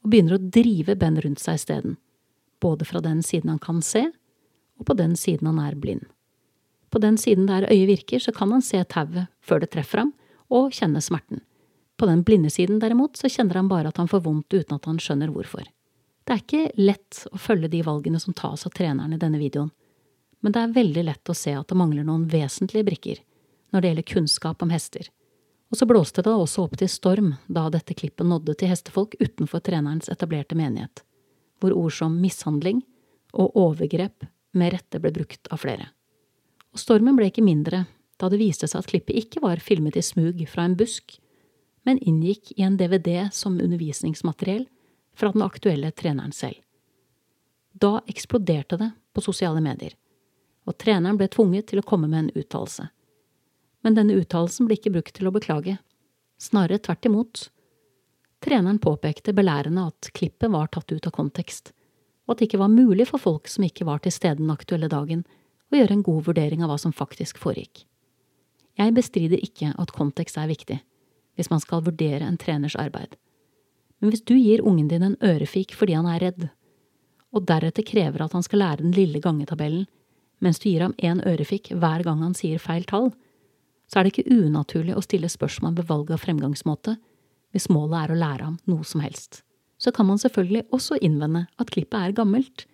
og 0.03 0.13
begynner 0.13 0.37
å 0.37 0.51
drive 0.55 0.97
Ben 0.97 1.19
rundt 1.21 1.43
seg 1.43 1.59
isteden, 1.59 1.97
både 2.63 2.87
fra 2.89 3.03
den 3.05 3.23
siden 3.27 3.53
han 3.53 3.63
kan 3.63 3.83
se, 3.85 4.07
og 4.79 4.87
på 4.89 4.97
den 4.97 5.17
siden 5.19 5.51
han 5.51 5.61
er 5.61 5.77
blind. 5.81 6.07
På 6.91 7.01
den 7.03 7.19
siden 7.21 7.49
der 7.51 7.67
øyet 7.69 7.91
virker, 7.91 8.23
så 8.23 8.33
kan 8.33 8.53
han 8.55 8.63
se 8.65 8.81
tauet 8.89 9.27
før 9.43 9.61
det 9.61 9.73
treffer 9.75 10.05
ham, 10.05 10.15
og 10.49 10.71
kjenne 10.73 11.03
smerten. 11.03 11.43
På 11.99 12.07
den 12.07 12.23
blinde 12.23 12.53
siden, 12.53 12.79
derimot, 12.79 13.17
så 13.19 13.29
kjenner 13.33 13.59
han 13.59 13.69
bare 13.69 13.91
at 13.91 13.99
han 13.99 14.09
får 14.09 14.23
vondt 14.25 14.55
uten 14.55 14.77
at 14.77 14.87
han 14.87 15.01
skjønner 15.03 15.33
hvorfor. 15.33 15.65
Det 16.27 16.35
er 16.35 16.43
ikke 16.43 16.71
lett 16.79 17.23
å 17.33 17.41
følge 17.41 17.71
de 17.73 17.83
valgene 17.87 18.21
som 18.23 18.37
tas 18.37 18.67
av 18.69 18.75
treneren 18.77 19.15
i 19.17 19.21
denne 19.21 19.41
videoen, 19.41 19.73
men 20.47 20.55
det 20.55 20.61
er 20.63 20.75
veldig 20.77 21.03
lett 21.09 21.31
å 21.33 21.35
se 21.35 21.51
at 21.59 21.67
det 21.67 21.75
mangler 21.75 22.05
noen 22.07 22.29
vesentlige 22.31 22.87
brikker 22.87 23.17
når 23.75 23.83
det 23.83 23.89
gjelder 23.89 24.05
kunnskap 24.13 24.61
om 24.63 24.71
hester. 24.71 25.09
Og 25.75 25.81
så 25.81 25.89
blåste 25.91 26.23
det 26.23 26.31
også 26.31 26.69
opp 26.69 26.77
til 26.79 26.87
storm 26.87 27.33
da 27.51 27.65
dette 27.75 27.97
klippet 27.99 28.29
nådde 28.31 28.55
til 28.61 28.71
hestefolk 28.71 29.17
utenfor 29.19 29.65
trenerens 29.67 30.07
etablerte 30.13 30.55
menighet, 30.55 31.03
hvor 31.59 31.75
ord 31.75 31.97
som 31.99 32.21
mishandling 32.23 32.85
og 33.35 33.59
overgrep 33.59 34.29
med 34.55 34.77
rette 34.77 35.03
ble 35.03 35.11
brukt 35.19 35.51
av 35.51 35.65
flere. 35.65 35.91
Og 36.71 36.79
stormen 36.79 37.19
ble 37.19 37.33
ikke 37.33 37.43
mindre 37.43 37.83
da 38.23 38.31
det 38.31 38.39
viste 38.39 38.71
seg 38.71 38.85
at 38.85 38.95
klippet 38.95 39.19
ikke 39.19 39.43
var 39.43 39.59
filmet 39.59 39.99
i 39.99 40.07
smug 40.07 40.47
fra 40.47 40.71
en 40.71 40.79
busk, 40.79 41.19
men 41.83 41.99
inngikk 41.99 42.55
i 42.55 42.63
en 42.63 42.79
DVD 42.79 43.33
som 43.35 43.59
undervisningsmateriell 43.59 44.69
fra 45.19 45.35
den 45.35 45.43
aktuelle 45.43 45.91
treneren 45.91 46.31
selv. 46.31 46.63
Da 47.75 47.97
eksploderte 48.07 48.79
det 48.79 48.93
på 49.11 49.27
sosiale 49.27 49.59
medier, 49.59 49.99
og 50.67 50.77
treneren 50.83 51.19
ble 51.19 51.31
tvunget 51.31 51.71
til 51.71 51.81
å 51.81 51.87
komme 51.87 52.11
med 52.11 52.27
en 52.27 52.43
uttalelse 52.43 52.89
men 53.87 53.95
denne 53.95 54.17
uttalelsen 54.19 54.67
ble 54.67 54.75
ikke 54.81 54.91
brukt 54.97 55.15
til 55.15 55.29
å 55.29 55.31
beklage. 55.31 55.77
Snarere 56.43 56.81
tvert 56.83 57.07
imot. 57.07 57.43
Treneren 58.43 58.81
påpekte 58.83 59.31
belærende 59.37 59.85
at 59.93 60.09
klippet 60.11 60.51
var 60.51 60.73
tatt 60.75 60.91
ut 60.91 61.07
av 61.07 61.15
kontekst, 61.15 61.71
og 62.27 62.35
at 62.35 62.41
det 62.41 62.49
ikke 62.49 62.65
var 62.65 62.73
mulig 62.73 63.07
for 63.13 63.23
folk 63.23 63.47
som 63.47 63.63
ikke 63.63 63.87
var 63.87 64.03
til 64.03 64.11
stede 64.11 64.41
den 64.41 64.51
aktuelle 64.51 64.91
dagen, 64.91 65.23
å 65.71 65.79
gjøre 65.79 65.95
en 66.01 66.03
god 66.09 66.27
vurdering 66.27 66.65
av 66.67 66.73
hva 66.73 66.81
som 66.83 66.95
faktisk 66.95 67.39
foregikk. 67.39 67.85
Jeg 68.75 68.95
bestrider 68.99 69.39
ikke 69.39 69.71
at 69.79 69.95
kontekst 69.95 70.43
er 70.43 70.51
viktig, 70.51 70.81
hvis 71.39 71.53
man 71.53 71.63
skal 71.63 71.87
vurdere 71.87 72.27
en 72.27 72.43
treners 72.43 72.75
arbeid. 72.75 73.15
Men 74.03 74.11
hvis 74.11 74.27
du 74.27 74.35
gir 74.35 74.67
ungen 74.67 74.91
din 74.91 75.07
en 75.07 75.21
ørefik 75.23 75.79
fordi 75.79 75.95
han 75.95 76.11
er 76.11 76.25
redd, 76.27 76.49
og 77.31 77.47
deretter 77.47 77.87
krever 77.87 78.27
at 78.27 78.35
han 78.35 78.43
skal 78.43 78.65
lære 78.65 78.83
den 78.83 78.99
lille 78.99 79.23
gangetabellen, 79.23 79.87
mens 80.45 80.61
du 80.61 80.69
gir 80.69 80.85
ham 80.85 80.95
én 80.99 81.23
ørefik 81.27 81.73
hver 81.73 82.05
gang 82.05 82.23
han 82.25 82.37
sier 82.37 82.61
feil 82.63 82.85
tall, 82.89 83.13
så 83.87 83.99
er 83.99 84.07
det 84.07 84.15
ikke 84.15 84.37
unaturlig 84.43 84.97
å 84.97 85.05
stille 85.05 85.31
spørsmål 85.31 85.77
ved 85.79 85.89
valg 85.91 86.11
av 86.15 86.23
fremgangsmåte 86.25 86.97
hvis 87.55 87.69
målet 87.73 88.03
er 88.03 88.13
å 88.13 88.21
lære 88.21 88.49
ham 88.49 88.57
noe 88.69 88.85
som 88.85 89.01
helst. 89.05 89.43
Så 89.79 89.93
kan 89.95 90.09
man 90.09 90.19
selvfølgelig 90.21 90.67
også 90.75 90.99
innvende 91.05 91.47
at 91.61 91.71
klippet 91.73 91.99
er 92.01 92.17
gammelt, 92.17 92.67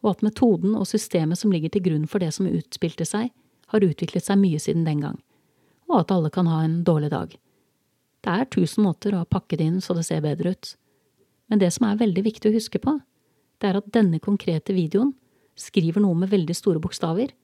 og 0.00 0.14
at 0.14 0.24
metoden 0.24 0.74
og 0.76 0.88
systemet 0.88 1.38
som 1.38 1.52
ligger 1.52 1.72
til 1.72 1.84
grunn 1.84 2.06
for 2.08 2.22
det 2.22 2.32
som 2.34 2.48
utspilte 2.48 3.06
seg, 3.08 3.30
har 3.70 3.86
utviklet 3.86 4.26
seg 4.26 4.40
mye 4.40 4.58
siden 4.58 4.86
den 4.88 5.02
gang, 5.04 5.18
og 5.88 6.00
at 6.02 6.14
alle 6.14 6.32
kan 6.34 6.48
ha 6.50 6.64
en 6.64 6.80
dårlig 6.84 7.12
dag. 7.12 7.36
Det 8.20 8.32
er 8.32 8.48
tusen 8.52 8.84
måter 8.84 9.14
å 9.16 9.26
pakke 9.28 9.56
det 9.56 9.68
inn 9.68 9.80
så 9.84 9.94
det 9.96 10.06
ser 10.08 10.24
bedre 10.24 10.56
ut, 10.56 10.74
men 11.48 11.60
det 11.62 11.70
som 11.74 11.86
er 11.88 12.00
veldig 12.00 12.24
viktig 12.26 12.50
å 12.50 12.56
huske 12.56 12.80
på, 12.82 12.98
det 13.60 13.70
er 13.70 13.78
at 13.80 13.92
denne 13.94 14.20
konkrete 14.22 14.74
videoen 14.74 15.12
skriver 15.60 16.02
noe 16.02 16.16
med 16.16 16.32
veldig 16.32 16.56
store 16.56 16.80
bokstaver, 16.82 17.34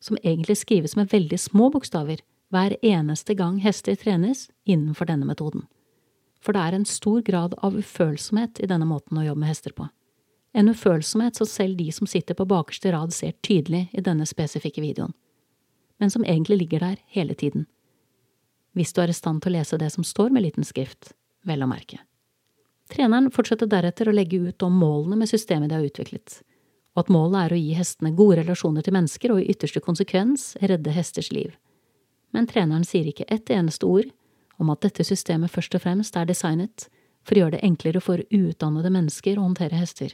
som 0.00 0.18
egentlig 0.22 0.58
skrives 0.60 0.96
med 0.96 1.10
veldig 1.10 1.38
små 1.40 1.70
bokstaver, 1.74 2.22
hver 2.54 2.76
eneste 2.84 3.34
gang 3.34 3.58
hester 3.58 3.96
trenes 3.98 4.46
innenfor 4.64 5.08
denne 5.10 5.26
metoden. 5.26 5.66
For 6.38 6.54
det 6.54 6.62
er 6.62 6.76
en 6.76 6.86
stor 6.86 7.22
grad 7.26 7.56
av 7.64 7.74
ufølsomhet 7.74 8.60
i 8.62 8.68
denne 8.70 8.86
måten 8.86 9.18
å 9.18 9.24
jobbe 9.26 9.42
med 9.42 9.50
hester 9.50 9.74
på. 9.74 9.88
En 10.56 10.70
ufølsomhet 10.70 11.36
som 11.36 11.48
selv 11.50 11.76
de 11.80 11.90
som 11.92 12.06
sitter 12.06 12.38
på 12.38 12.46
bakerste 12.48 12.92
rad 12.94 13.12
ser 13.12 13.34
tydelig 13.44 13.88
i 13.92 14.04
denne 14.04 14.24
spesifikke 14.28 14.84
videoen, 14.84 15.12
men 15.98 16.12
som 16.12 16.24
egentlig 16.24 16.60
ligger 16.62 16.84
der 16.84 17.00
hele 17.12 17.34
tiden. 17.34 17.66
Hvis 18.76 18.92
du 18.92 19.02
er 19.02 19.10
i 19.10 19.16
stand 19.16 19.42
til 19.42 19.54
å 19.54 19.58
lese 19.58 19.78
det 19.80 19.90
som 19.92 20.04
står 20.04 20.30
med 20.30 20.44
liten 20.44 20.64
skrift, 20.64 21.14
vel 21.44 21.64
å 21.64 21.68
merke. 21.70 21.98
Treneren 22.92 23.32
fortsetter 23.34 23.66
deretter 23.66 24.08
å 24.08 24.14
legge 24.14 24.38
ut 24.38 24.62
om 24.62 24.76
målene 24.78 25.18
med 25.18 25.30
systemet 25.30 25.72
de 25.72 25.78
har 25.80 25.86
utviklet, 25.88 26.40
og 26.96 27.04
at 27.04 27.12
målet 27.12 27.38
er 27.44 27.54
å 27.54 27.60
gi 27.60 27.76
hestene 27.76 28.16
gode 28.16 28.40
relasjoner 28.40 28.82
til 28.82 28.96
mennesker 28.96 29.34
og 29.34 29.42
i 29.42 29.50
ytterste 29.52 29.84
konsekvens 29.84 30.54
redde 30.64 30.96
hesters 30.96 31.28
liv 31.34 31.54
men 32.36 32.46
treneren 32.46 32.84
sier 32.84 33.06
ikke 33.08 33.24
ett 33.32 33.50
eneste 33.50 33.86
ord 33.88 34.10
om 34.60 34.68
at 34.72 34.82
dette 34.84 35.04
systemet 35.08 35.52
først 35.52 35.76
og 35.78 35.84
fremst 35.84 36.16
er 36.20 36.28
designet 36.28 36.88
for 37.26 37.36
å 37.36 37.44
gjøre 37.44 37.56
det 37.56 37.64
enklere 37.64 38.02
for 38.04 38.20
uutdannede 38.28 38.92
mennesker 38.92 39.38
å 39.38 39.46
håndtere 39.46 39.78
hester, 39.80 40.12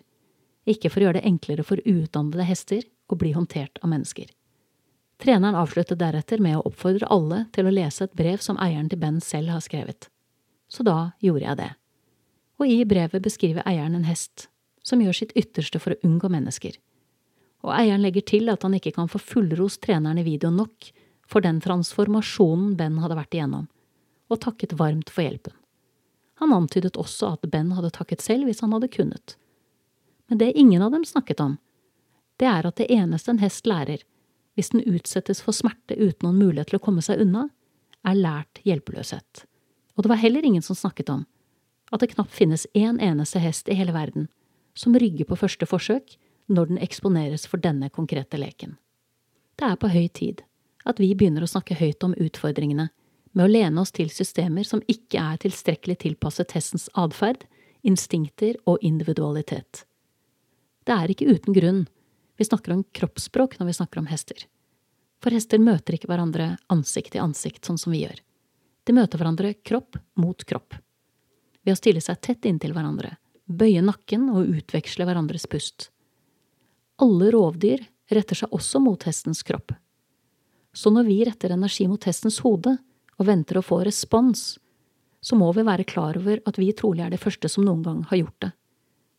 ikke 0.63 0.91
for 0.91 1.03
å 1.03 1.09
gjøre 1.09 1.19
det 1.19 1.27
enklere 1.29 1.67
for 1.67 1.83
uutdannede 1.83 2.47
hester 2.47 2.87
å 3.11 3.19
bli 3.19 3.33
håndtert 3.35 3.83
av 3.83 3.91
mennesker. 3.91 4.31
Treneren 5.23 5.59
avsluttet 5.59 5.99
deretter 5.99 6.39
med 6.43 6.61
å 6.61 6.65
oppfordre 6.71 7.11
alle 7.11 7.45
til 7.55 7.67
å 7.67 7.75
lese 7.75 8.07
et 8.07 8.15
brev 8.19 8.39
som 8.43 8.59
eieren 8.63 8.89
til 8.91 9.03
Ben 9.03 9.21
selv 9.23 9.51
har 9.55 9.63
skrevet. 9.63 10.09
Så 10.71 10.87
da 10.87 11.13
gjorde 11.23 11.47
jeg 11.47 11.59
det. 11.59 11.71
Og 12.63 12.71
i 12.71 12.81
brevet 12.87 13.23
beskriver 13.23 13.67
eieren 13.67 13.99
en 13.99 14.07
hest 14.07 14.47
som 14.83 15.03
gjør 15.03 15.17
sitt 15.17 15.37
ytterste 15.39 15.81
for 15.83 15.95
å 15.95 16.07
unngå 16.07 16.31
mennesker. 16.33 16.77
Og 17.63 17.73
eieren 17.77 18.03
legger 18.03 18.25
til 18.27 18.51
at 18.51 18.65
han 18.67 18.75
ikke 18.75 18.95
kan 18.97 19.11
få 19.11 19.21
fullrost 19.23 19.83
treneren 19.85 20.19
i 20.19 20.27
videoen 20.27 20.59
nok 20.59 20.91
for 21.31 21.45
den 21.45 21.61
transformasjonen 21.63 22.75
Ben 22.77 22.99
hadde 23.03 23.17
vært 23.17 23.37
igjennom, 23.37 23.69
og 24.29 24.41
takket 24.43 24.75
varmt 24.79 25.13
for 25.13 25.25
hjelpen. 25.25 25.55
Han 26.43 26.55
antydet 26.57 26.99
også 26.99 27.37
at 27.37 27.51
Ben 27.53 27.71
hadde 27.77 27.93
takket 27.95 28.25
selv 28.25 28.49
hvis 28.49 28.65
han 28.65 28.75
hadde 28.75 28.91
kunnet. 28.91 29.37
Men 30.27 30.41
det 30.41 30.53
ingen 30.59 30.83
av 30.83 30.91
dem 30.95 31.05
snakket 31.07 31.41
om, 31.45 31.59
det 32.41 32.49
er 32.51 32.67
at 32.67 32.81
det 32.81 32.91
eneste 32.91 33.31
en 33.31 33.43
hest 33.43 33.69
lærer, 33.69 34.03
hvis 34.57 34.73
den 34.75 34.83
utsettes 34.85 35.41
for 35.45 35.55
smerte 35.57 35.95
uten 35.95 36.27
noen 36.27 36.41
mulighet 36.41 36.73
til 36.73 36.81
å 36.81 36.85
komme 36.85 37.05
seg 37.05 37.23
unna, 37.23 37.47
er 38.03 38.19
lært 38.19 38.61
hjelpeløshet. 38.67 39.45
Og 39.95 40.05
det 40.05 40.11
var 40.11 40.21
heller 40.21 40.45
ingen 40.45 40.65
som 40.65 40.77
snakket 40.77 41.13
om 41.13 41.27
at 41.93 42.01
det 42.01 42.15
knapt 42.15 42.33
finnes 42.33 42.67
én 42.75 42.99
eneste 43.05 43.39
hest 43.39 43.69
i 43.69 43.77
hele 43.77 43.93
verden 43.95 44.27
som 44.75 44.97
rygger 44.99 45.29
på 45.29 45.39
første 45.39 45.69
forsøk 45.69 46.17
når 46.53 46.73
den 46.73 46.81
eksponeres 46.83 47.47
for 47.49 47.63
denne 47.63 47.91
konkrete 47.91 48.41
leken. 48.41 48.77
Det 49.57 49.69
er 49.69 49.79
på 49.79 49.91
høy 49.93 50.09
tid 50.09 50.43
at 50.89 50.99
vi 51.01 51.13
begynner 51.15 51.45
å 51.45 51.51
snakke 51.51 51.77
høyt 51.79 52.03
om 52.03 52.17
utfordringene, 52.19 52.89
med 53.33 53.47
å 53.47 53.53
lene 53.53 53.81
oss 53.81 53.95
til 53.95 54.11
systemer 54.13 54.67
som 54.67 54.83
ikke 54.91 55.21
er 55.21 55.39
tilstrekkelig 55.41 56.01
tilpasset 56.03 56.53
hestens 56.57 56.89
atferd, 56.99 57.47
instinkter 57.87 58.59
og 58.69 58.83
individualitet. 58.85 59.85
Det 60.85 60.97
er 60.97 61.13
ikke 61.15 61.31
uten 61.31 61.57
grunn 61.57 61.85
vi 62.37 62.49
snakker 62.49 62.75
om 62.75 62.83
kroppsspråk 62.93 63.59
når 63.61 63.71
vi 63.71 63.77
snakker 63.79 64.03
om 64.03 64.11
hester. 64.11 64.45
For 65.23 65.35
hester 65.35 65.63
møter 65.63 65.97
ikke 65.97 66.11
hverandre 66.11 66.57
ansikt 66.73 67.15
til 67.15 67.23
ansikt, 67.23 67.63
sånn 67.65 67.79
som 67.79 67.95
vi 67.95 68.03
gjør. 68.03 68.19
De 68.83 68.95
møter 68.97 69.21
hverandre 69.21 69.55
kropp 69.63 70.01
mot 70.19 70.45
kropp. 70.45 70.75
Ved 71.63 71.77
å 71.77 71.79
stille 71.79 72.03
seg 72.03 72.19
tett 72.21 72.49
inntil 72.51 72.75
hverandre, 72.75 73.15
bøye 73.59 73.83
nakken 73.85 74.29
og 74.33 74.51
utveksle 74.59 75.07
hverandres 75.09 75.49
pust. 75.51 75.91
Alle 77.03 77.31
rovdyr 77.35 77.85
retter 78.13 78.39
seg 78.43 78.53
også 78.53 78.81
mot 78.83 79.07
hestens 79.09 79.43
kropp, 79.47 79.73
så 80.73 80.91
når 80.91 81.05
vi 81.05 81.19
retter 81.25 81.53
energi 81.53 81.87
mot 81.89 82.05
hestens 82.09 82.41
hode 82.45 82.79
og 83.19 83.27
venter 83.29 83.59
å 83.61 83.65
få 83.65 83.83
respons, 83.85 84.57
så 85.23 85.37
må 85.39 85.51
vi 85.55 85.65
være 85.67 85.87
klar 85.87 86.17
over 86.19 86.41
at 86.49 86.59
vi 86.59 86.73
trolig 86.77 87.05
er 87.05 87.13
det 87.13 87.21
første 87.23 87.49
som 87.53 87.67
noen 87.67 87.85
gang 87.85 88.01
har 88.09 88.23
gjort 88.23 88.39
det. 88.47 88.53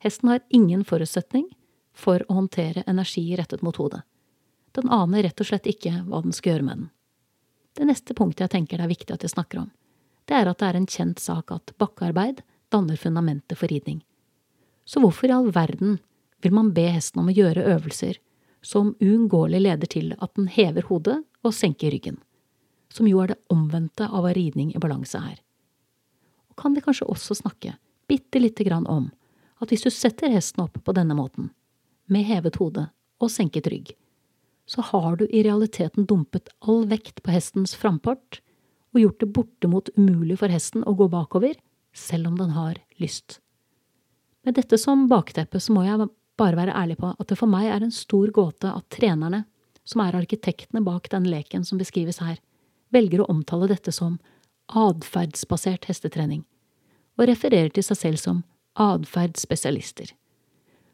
Hesten 0.03 0.33
har 0.33 0.41
ingen 0.49 0.81
forutsetning 0.83 1.45
for 1.93 2.25
å 2.27 2.39
håndtere 2.41 2.83
energi 2.89 3.23
rettet 3.37 3.61
mot 3.63 3.77
hodet. 3.79 4.01
Den 4.73 4.89
aner 4.89 5.23
rett 5.23 5.39
og 5.39 5.47
slett 5.47 5.69
ikke 5.69 6.01
hva 6.07 6.23
den 6.25 6.33
skal 6.33 6.55
gjøre 6.55 6.67
med 6.67 6.81
den. 6.81 6.89
Det 7.77 7.85
neste 7.87 8.17
punktet 8.17 8.47
jeg 8.47 8.55
tenker 8.57 8.81
det 8.81 8.87
er 8.87 8.95
viktig 8.95 9.13
at 9.13 9.23
jeg 9.23 9.33
snakker 9.33 9.61
om, 9.63 9.69
det 10.25 10.35
er 10.37 10.49
at 10.49 10.59
det 10.59 10.67
er 10.67 10.79
en 10.79 10.89
kjent 10.89 11.21
sak 11.21 11.53
at 11.53 11.73
bakkearbeid 11.81 12.41
danner 12.73 12.97
fundamentet 12.97 13.57
for 13.59 13.69
ridning. 13.69 14.01
Så 14.85 14.99
hvorfor 15.03 15.29
i 15.29 15.35
all 15.35 15.49
verden 15.55 15.97
vil 16.43 16.53
man 16.55 16.73
be 16.75 16.85
hesten 16.91 17.21
om 17.23 17.31
å 17.31 17.35
gjøre 17.35 17.65
øvelser 17.75 18.19
som 18.63 18.93
uunngåelig 19.03 19.61
leder 19.63 19.91
til 19.91 20.13
at 20.19 20.33
den 20.35 20.47
hever 20.51 20.87
hodet 20.87 21.19
og 21.43 21.55
senker 21.55 21.91
ryggen, 21.91 22.17
som 22.91 23.07
jo 23.07 23.19
er 23.23 23.33
det 23.33 23.41
omvendte 23.53 24.07
av 24.07 24.23
hva 24.23 24.33
ridning 24.35 24.71
i 24.73 24.81
balanse 24.83 25.19
er. 25.19 25.39
Og 26.51 26.59
kan 26.59 26.75
vi 26.75 26.83
kanskje 26.85 27.09
også 27.11 27.39
snakke 27.39 27.75
bitte 28.11 28.39
lite 28.39 28.63
grann 28.67 28.87
om 28.87 29.09
at 29.63 29.71
hvis 29.71 29.85
du 29.85 29.91
setter 29.93 30.31
hesten 30.31 30.63
opp 30.65 30.79
på 30.83 30.95
denne 30.95 31.15
måten, 31.17 31.51
med 32.11 32.27
hevet 32.27 32.59
hode 32.59 32.87
og 33.23 33.31
senket 33.31 33.67
rygg, 33.71 33.93
så 34.67 34.83
har 34.91 35.17
du 35.19 35.25
i 35.27 35.43
realiteten 35.43 36.07
dumpet 36.07 36.51
all 36.63 36.85
vekt 36.87 37.23
på 37.23 37.33
hestens 37.35 37.75
frampart 37.75 38.39
og 38.93 39.01
gjort 39.01 39.23
det 39.23 39.31
bortimot 39.35 39.91
umulig 39.97 40.37
for 40.39 40.51
hesten 40.51 40.85
å 40.87 40.95
gå 40.95 41.09
bakover, 41.11 41.55
selv 41.93 42.31
om 42.31 42.37
den 42.39 42.53
har 42.55 42.79
lyst. 43.01 43.42
Med 44.43 44.57
dette 44.59 44.77
som 44.77 45.07
bakteppe 45.07 45.59
så 45.63 45.73
må 45.75 45.85
jeg 45.87 46.09
bare 46.39 46.57
være 46.59 46.75
ærlig 46.75 46.97
på 46.99 47.13
at 47.13 47.29
det 47.29 47.37
for 47.39 47.49
meg 47.51 47.69
er 47.71 47.83
en 47.83 47.93
stor 47.93 48.31
gåte 48.35 48.71
at 48.71 48.89
trenerne, 48.91 49.45
som 49.87 50.01
er 50.03 50.15
arkitektene 50.15 50.83
bak 50.83 51.09
den 51.11 51.27
leken 51.27 51.63
som 51.67 51.79
beskrives 51.79 52.19
her, 52.23 52.39
velger 52.93 53.23
å 53.23 53.29
omtale 53.31 53.69
dette 53.71 53.91
som 53.95 54.17
atferdsbasert 54.71 55.87
hestetrening, 55.89 56.43
og 57.19 57.27
refererer 57.29 57.71
til 57.73 57.85
seg 57.85 57.99
selv 57.99 58.21
som 58.21 58.43
atferdsspesialister. 58.79 60.13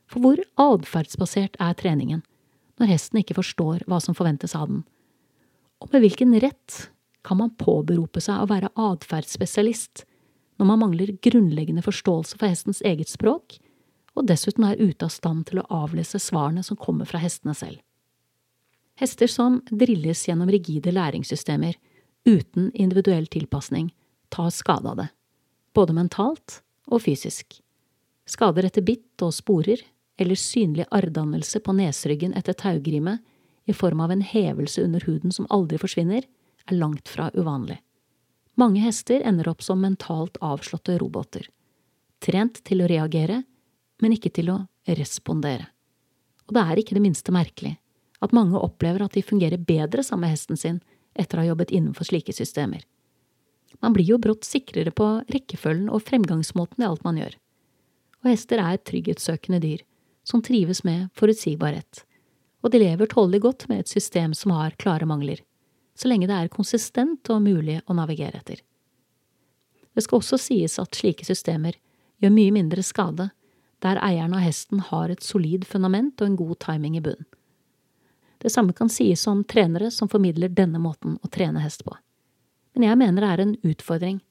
For 0.10 0.24
hvor 0.24 0.42
atferdsbasert 0.60 1.58
er 1.62 1.78
treningen, 1.78 2.24
når 2.80 2.94
hesten 2.94 3.22
ikke 3.22 3.38
forstår 3.38 3.84
hva 3.90 4.00
som 4.02 4.18
forventes 4.18 4.56
av 4.58 4.70
den? 4.72 4.84
Og 5.80 5.94
med 5.94 6.04
hvilken 6.04 6.34
rett 6.42 6.90
kan 7.26 7.40
man 7.40 7.54
påberope 7.60 8.22
seg 8.24 8.42
å 8.42 8.50
være 8.50 8.72
atferdsspesialist 8.80 10.06
når 10.60 10.67
man 10.67 10.82
mangler 10.84 11.15
grunnleggende 11.24 11.84
forståelse 11.86 12.38
for 12.38 12.52
hestens 12.52 12.82
eget 12.86 13.10
språk, 13.12 13.58
og 14.17 14.28
dessuten 14.28 14.65
er 14.67 14.80
ute 14.80 15.08
av 15.08 15.13
stand 15.13 15.45
til 15.48 15.62
å 15.62 15.67
avlese 15.86 16.19
svarene 16.19 16.63
som 16.65 16.78
kommer 16.80 17.08
fra 17.08 17.22
hestene 17.24 17.56
selv? 17.56 17.80
Hester 19.00 19.32
som 19.32 19.62
drilles 19.72 20.26
gjennom 20.28 20.52
rigide 20.52 20.91
læringssystemer, 20.91 21.78
uten 22.28 22.67
individuell 22.76 23.30
tilpasning, 23.32 23.93
tar 24.30 24.52
skade 24.52 24.91
av 24.91 25.00
det, 25.00 25.08
både 25.74 25.95
mentalt 25.95 26.60
og 26.91 27.06
fysisk. 27.06 27.62
Skader 28.28 28.67
etter 28.67 28.84
bitt 28.86 29.24
og 29.24 29.32
sporer, 29.34 29.80
eller 30.19 30.36
synlig 30.36 30.84
arrdannelse 30.91 31.62
på 31.63 31.74
nesryggen 31.78 32.36
etter 32.36 32.58
taugrime 32.60 33.22
i 33.69 33.74
form 33.74 34.02
av 34.04 34.12
en 34.12 34.26
hevelse 34.26 34.84
under 34.84 35.06
huden 35.08 35.32
som 35.32 35.48
aldri 35.50 35.80
forsvinner, 35.80 36.28
er 36.67 36.76
langt 36.76 37.08
fra 37.08 37.30
uvanlig. 37.34 37.80
Mange 38.60 38.82
hester 38.84 39.22
ender 39.24 39.48
opp 39.48 39.62
som 39.63 39.80
mentalt 39.80 40.36
avslåtte 40.43 40.98
roboter, 41.00 41.45
trent 42.19 42.60
til 42.67 42.84
å 42.84 42.89
reagere, 42.91 43.43
men 44.04 44.15
ikke 44.15 44.32
til 44.36 44.52
å 44.52 44.58
respondere. 45.00 45.69
Og 46.50 46.58
det 46.58 46.63
er 46.65 46.82
ikke 46.82 46.98
det 46.98 47.04
minste 47.06 47.32
merkelig 47.32 47.78
at 48.19 48.36
mange 48.36 48.60
opplever 48.60 49.06
at 49.06 49.15
de 49.15 49.24
fungerer 49.24 49.62
bedre 49.63 50.04
sammen 50.04 50.28
med 50.28 50.34
hesten 50.36 50.60
sin 50.60 50.82
etter 51.15 51.39
å 51.39 51.43
ha 51.43 51.52
jobbet 51.54 51.72
innenfor 51.72 52.10
slike 52.10 52.36
systemer. 52.36 52.84
Man 53.80 53.95
blir 53.95 54.10
jo 54.12 54.19
brått 54.19 54.43
sikrere 54.43 54.91
på 54.91 55.08
rekkefølgen 55.32 55.88
og 55.93 56.04
fremgangsmåten 56.04 56.84
i 56.84 56.89
alt 56.89 57.06
man 57.06 57.19
gjør. 57.22 57.38
Og 58.26 58.32
hester 58.34 58.60
er 58.60 58.82
trygghetssøkende 58.84 59.62
dyr, 59.63 59.86
som 60.28 60.43
trives 60.43 60.84
med 60.84 61.08
forutsigbarhet, 61.15 62.04
og 62.60 62.74
de 62.74 62.82
lever 62.84 63.08
tålelig 63.08 63.45
godt 63.45 63.69
med 63.72 63.86
et 63.86 63.93
system 63.93 64.34
som 64.36 64.52
har 64.58 64.76
klare 64.82 65.08
mangler, 65.08 65.39
så 66.00 66.08
lenge 66.08 66.30
det 66.30 66.38
er 66.38 66.52
konsistent 66.54 67.30
og 67.34 67.44
mulig 67.44 67.82
å 67.88 67.96
navigere 67.98 68.40
etter. 68.40 68.62
Det 69.94 70.06
skal 70.06 70.22
også 70.22 70.40
sies 70.40 70.78
at 70.80 70.96
slike 70.96 71.26
systemer 71.28 71.76
gjør 72.24 72.32
mye 72.36 72.56
mindre 72.56 72.84
skade 72.86 73.30
der 73.84 74.00
eieren 74.04 74.36
av 74.36 74.44
hesten 74.44 74.84
har 74.90 75.12
et 75.12 75.24
solid 75.24 75.66
fundament 75.68 76.20
og 76.22 76.30
en 76.30 76.40
god 76.40 76.60
timing 76.64 76.98
i 77.00 77.04
bunnen. 77.04 77.28
Det 78.40 78.52
samme 78.54 78.72
kan 78.76 78.88
sies 78.92 79.26
om 79.28 79.44
trenere 79.44 79.90
som 79.92 80.08
formidler 80.08 80.52
denne 80.56 80.80
måten 80.80 81.18
å 81.20 81.32
trene 81.32 81.60
hest 81.60 81.84
på. 81.84 81.96
Men 82.76 82.86
jeg 82.88 83.00
mener 83.02 83.26
det 83.26 83.32
er 83.34 83.44
en 83.44 83.56
utfordring 83.68 84.22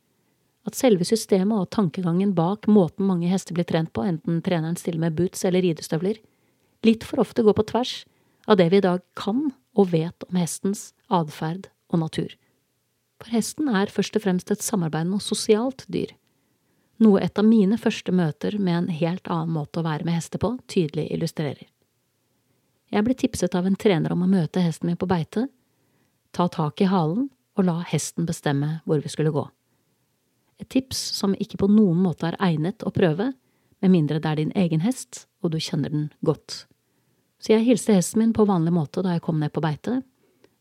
at 0.69 0.77
selve 0.77 1.05
systemet 1.09 1.57
og 1.57 1.71
tankegangen 1.73 2.35
bak 2.37 2.69
måten 2.69 3.09
mange 3.09 3.29
hester 3.29 3.57
blir 3.57 3.69
trent 3.69 3.93
på, 3.93 4.05
enten 4.05 4.41
treneren 4.45 4.77
stiller 4.81 5.03
med 5.05 5.17
boots 5.17 5.45
eller 5.49 5.65
ridestøvler, 5.65 6.17
litt 6.85 7.05
for 7.05 7.21
ofte 7.25 7.45
går 7.45 7.57
på 7.57 7.67
tvers 7.69 7.95
av 8.49 8.57
det 8.61 8.69
vi 8.73 8.81
i 8.81 8.85
dag 8.85 9.05
kan 9.19 9.51
og 9.79 9.93
vet 9.95 10.27
om 10.29 10.39
hestens 10.41 10.93
atferd 11.07 11.71
og 11.93 12.03
natur. 12.03 12.35
For 13.19 13.35
hesten 13.35 13.71
er 13.75 13.91
først 13.91 14.17
og 14.19 14.25
fremst 14.25 14.51
et 14.55 14.65
samarbeidende 14.65 15.19
og 15.19 15.25
sosialt 15.25 15.85
dyr, 15.91 16.13
noe 17.03 17.23
et 17.23 17.39
av 17.39 17.47
mine 17.47 17.79
første 17.79 18.13
møter 18.15 18.59
med 18.59 18.75
en 18.75 18.89
helt 18.91 19.29
annen 19.31 19.55
måte 19.55 19.81
å 19.81 19.87
være 19.87 20.07
med 20.07 20.19
hester 20.19 20.43
på 20.43 20.57
tydelig 20.71 21.07
illustrerer. 21.15 21.67
Jeg 22.89 23.05
ble 23.05 23.15
tipset 23.19 23.55
av 23.55 23.67
en 23.69 23.77
trener 23.79 24.15
om 24.15 24.25
å 24.25 24.31
møte 24.31 24.63
hesten 24.65 24.89
min 24.89 24.99
på 24.99 25.09
beite, 25.11 25.47
ta 26.33 26.49
tak 26.49 26.81
i 26.83 26.89
halen 26.89 27.29
og 27.59 27.67
la 27.67 27.79
hesten 27.87 28.27
bestemme 28.27 28.79
hvor 28.87 29.03
vi 29.03 29.13
skulle 29.13 29.35
gå. 29.35 29.45
Et 30.59 30.69
tips 30.69 30.99
som 31.15 31.37
ikke 31.39 31.61
på 31.61 31.69
noen 31.71 32.01
måte 32.03 32.27
er 32.31 32.39
egnet 32.43 32.83
å 32.83 32.95
prøve, 32.95 33.33
med 33.79 33.95
mindre 33.95 34.19
det 34.19 34.31
er 34.31 34.41
din 34.41 34.55
egen 34.59 34.83
hest 34.83 35.27
og 35.43 35.53
du 35.55 35.61
kjenner 35.63 35.93
den 35.93 36.09
godt. 36.27 36.65
Så 37.39 37.55
jeg 37.55 37.67
hilste 37.67 37.95
hesten 37.95 38.23
min 38.23 38.35
på 38.35 38.47
vanlig 38.49 38.73
måte 38.75 39.03
da 39.05 39.15
jeg 39.15 39.25
kom 39.25 39.39
ned 39.41 39.53
på 39.55 39.63
beite. 39.63 40.01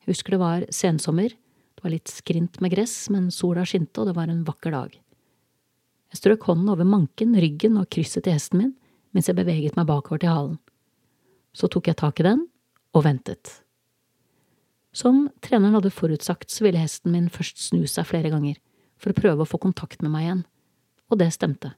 Jeg 0.04 0.14
husker 0.14 0.36
det 0.36 0.42
var 0.42 0.66
sensommer, 0.74 1.34
det 1.34 1.84
var 1.84 1.94
litt 1.94 2.10
skrint 2.12 2.62
med 2.62 2.74
gress, 2.74 2.96
men 3.14 3.32
sola 3.34 3.66
skinte 3.68 4.02
og 4.02 4.10
det 4.10 4.18
var 4.18 4.30
en 4.32 4.46
vakker 4.48 4.74
dag. 4.74 4.94
Jeg 6.14 6.22
strøk 6.22 6.46
hånden 6.48 6.70
over 6.72 6.88
manken, 6.88 7.36
ryggen 7.36 7.80
og 7.82 7.90
krysset 7.92 8.26
til 8.26 8.38
hesten 8.38 8.64
min 8.64 8.76
mens 9.16 9.30
jeg 9.30 9.38
beveget 9.38 9.78
meg 9.78 9.88
bakover 9.90 10.20
til 10.22 10.30
halen. 10.30 10.58
Så 11.56 11.70
tok 11.72 11.88
jeg 11.90 11.98
tak 11.98 12.20
i 12.22 12.26
den 12.28 12.44
og 12.94 13.06
ventet. 13.08 13.64
Som 14.94 15.28
treneren 15.42 15.74
hadde 15.78 15.94
forutsagt, 15.94 16.52
så 16.54 16.66
ville 16.66 16.82
hesten 16.82 17.14
min 17.14 17.32
først 17.34 17.62
snu 17.62 17.86
seg 17.90 18.06
flere 18.10 18.30
ganger 18.34 18.60
for 19.02 19.14
å 19.14 19.18
prøve 19.18 19.46
å 19.46 19.50
få 19.50 19.60
kontakt 19.62 20.04
med 20.04 20.14
meg 20.14 20.28
igjen, 20.28 20.44
og 21.10 21.22
det 21.22 21.32
stemte. 21.34 21.74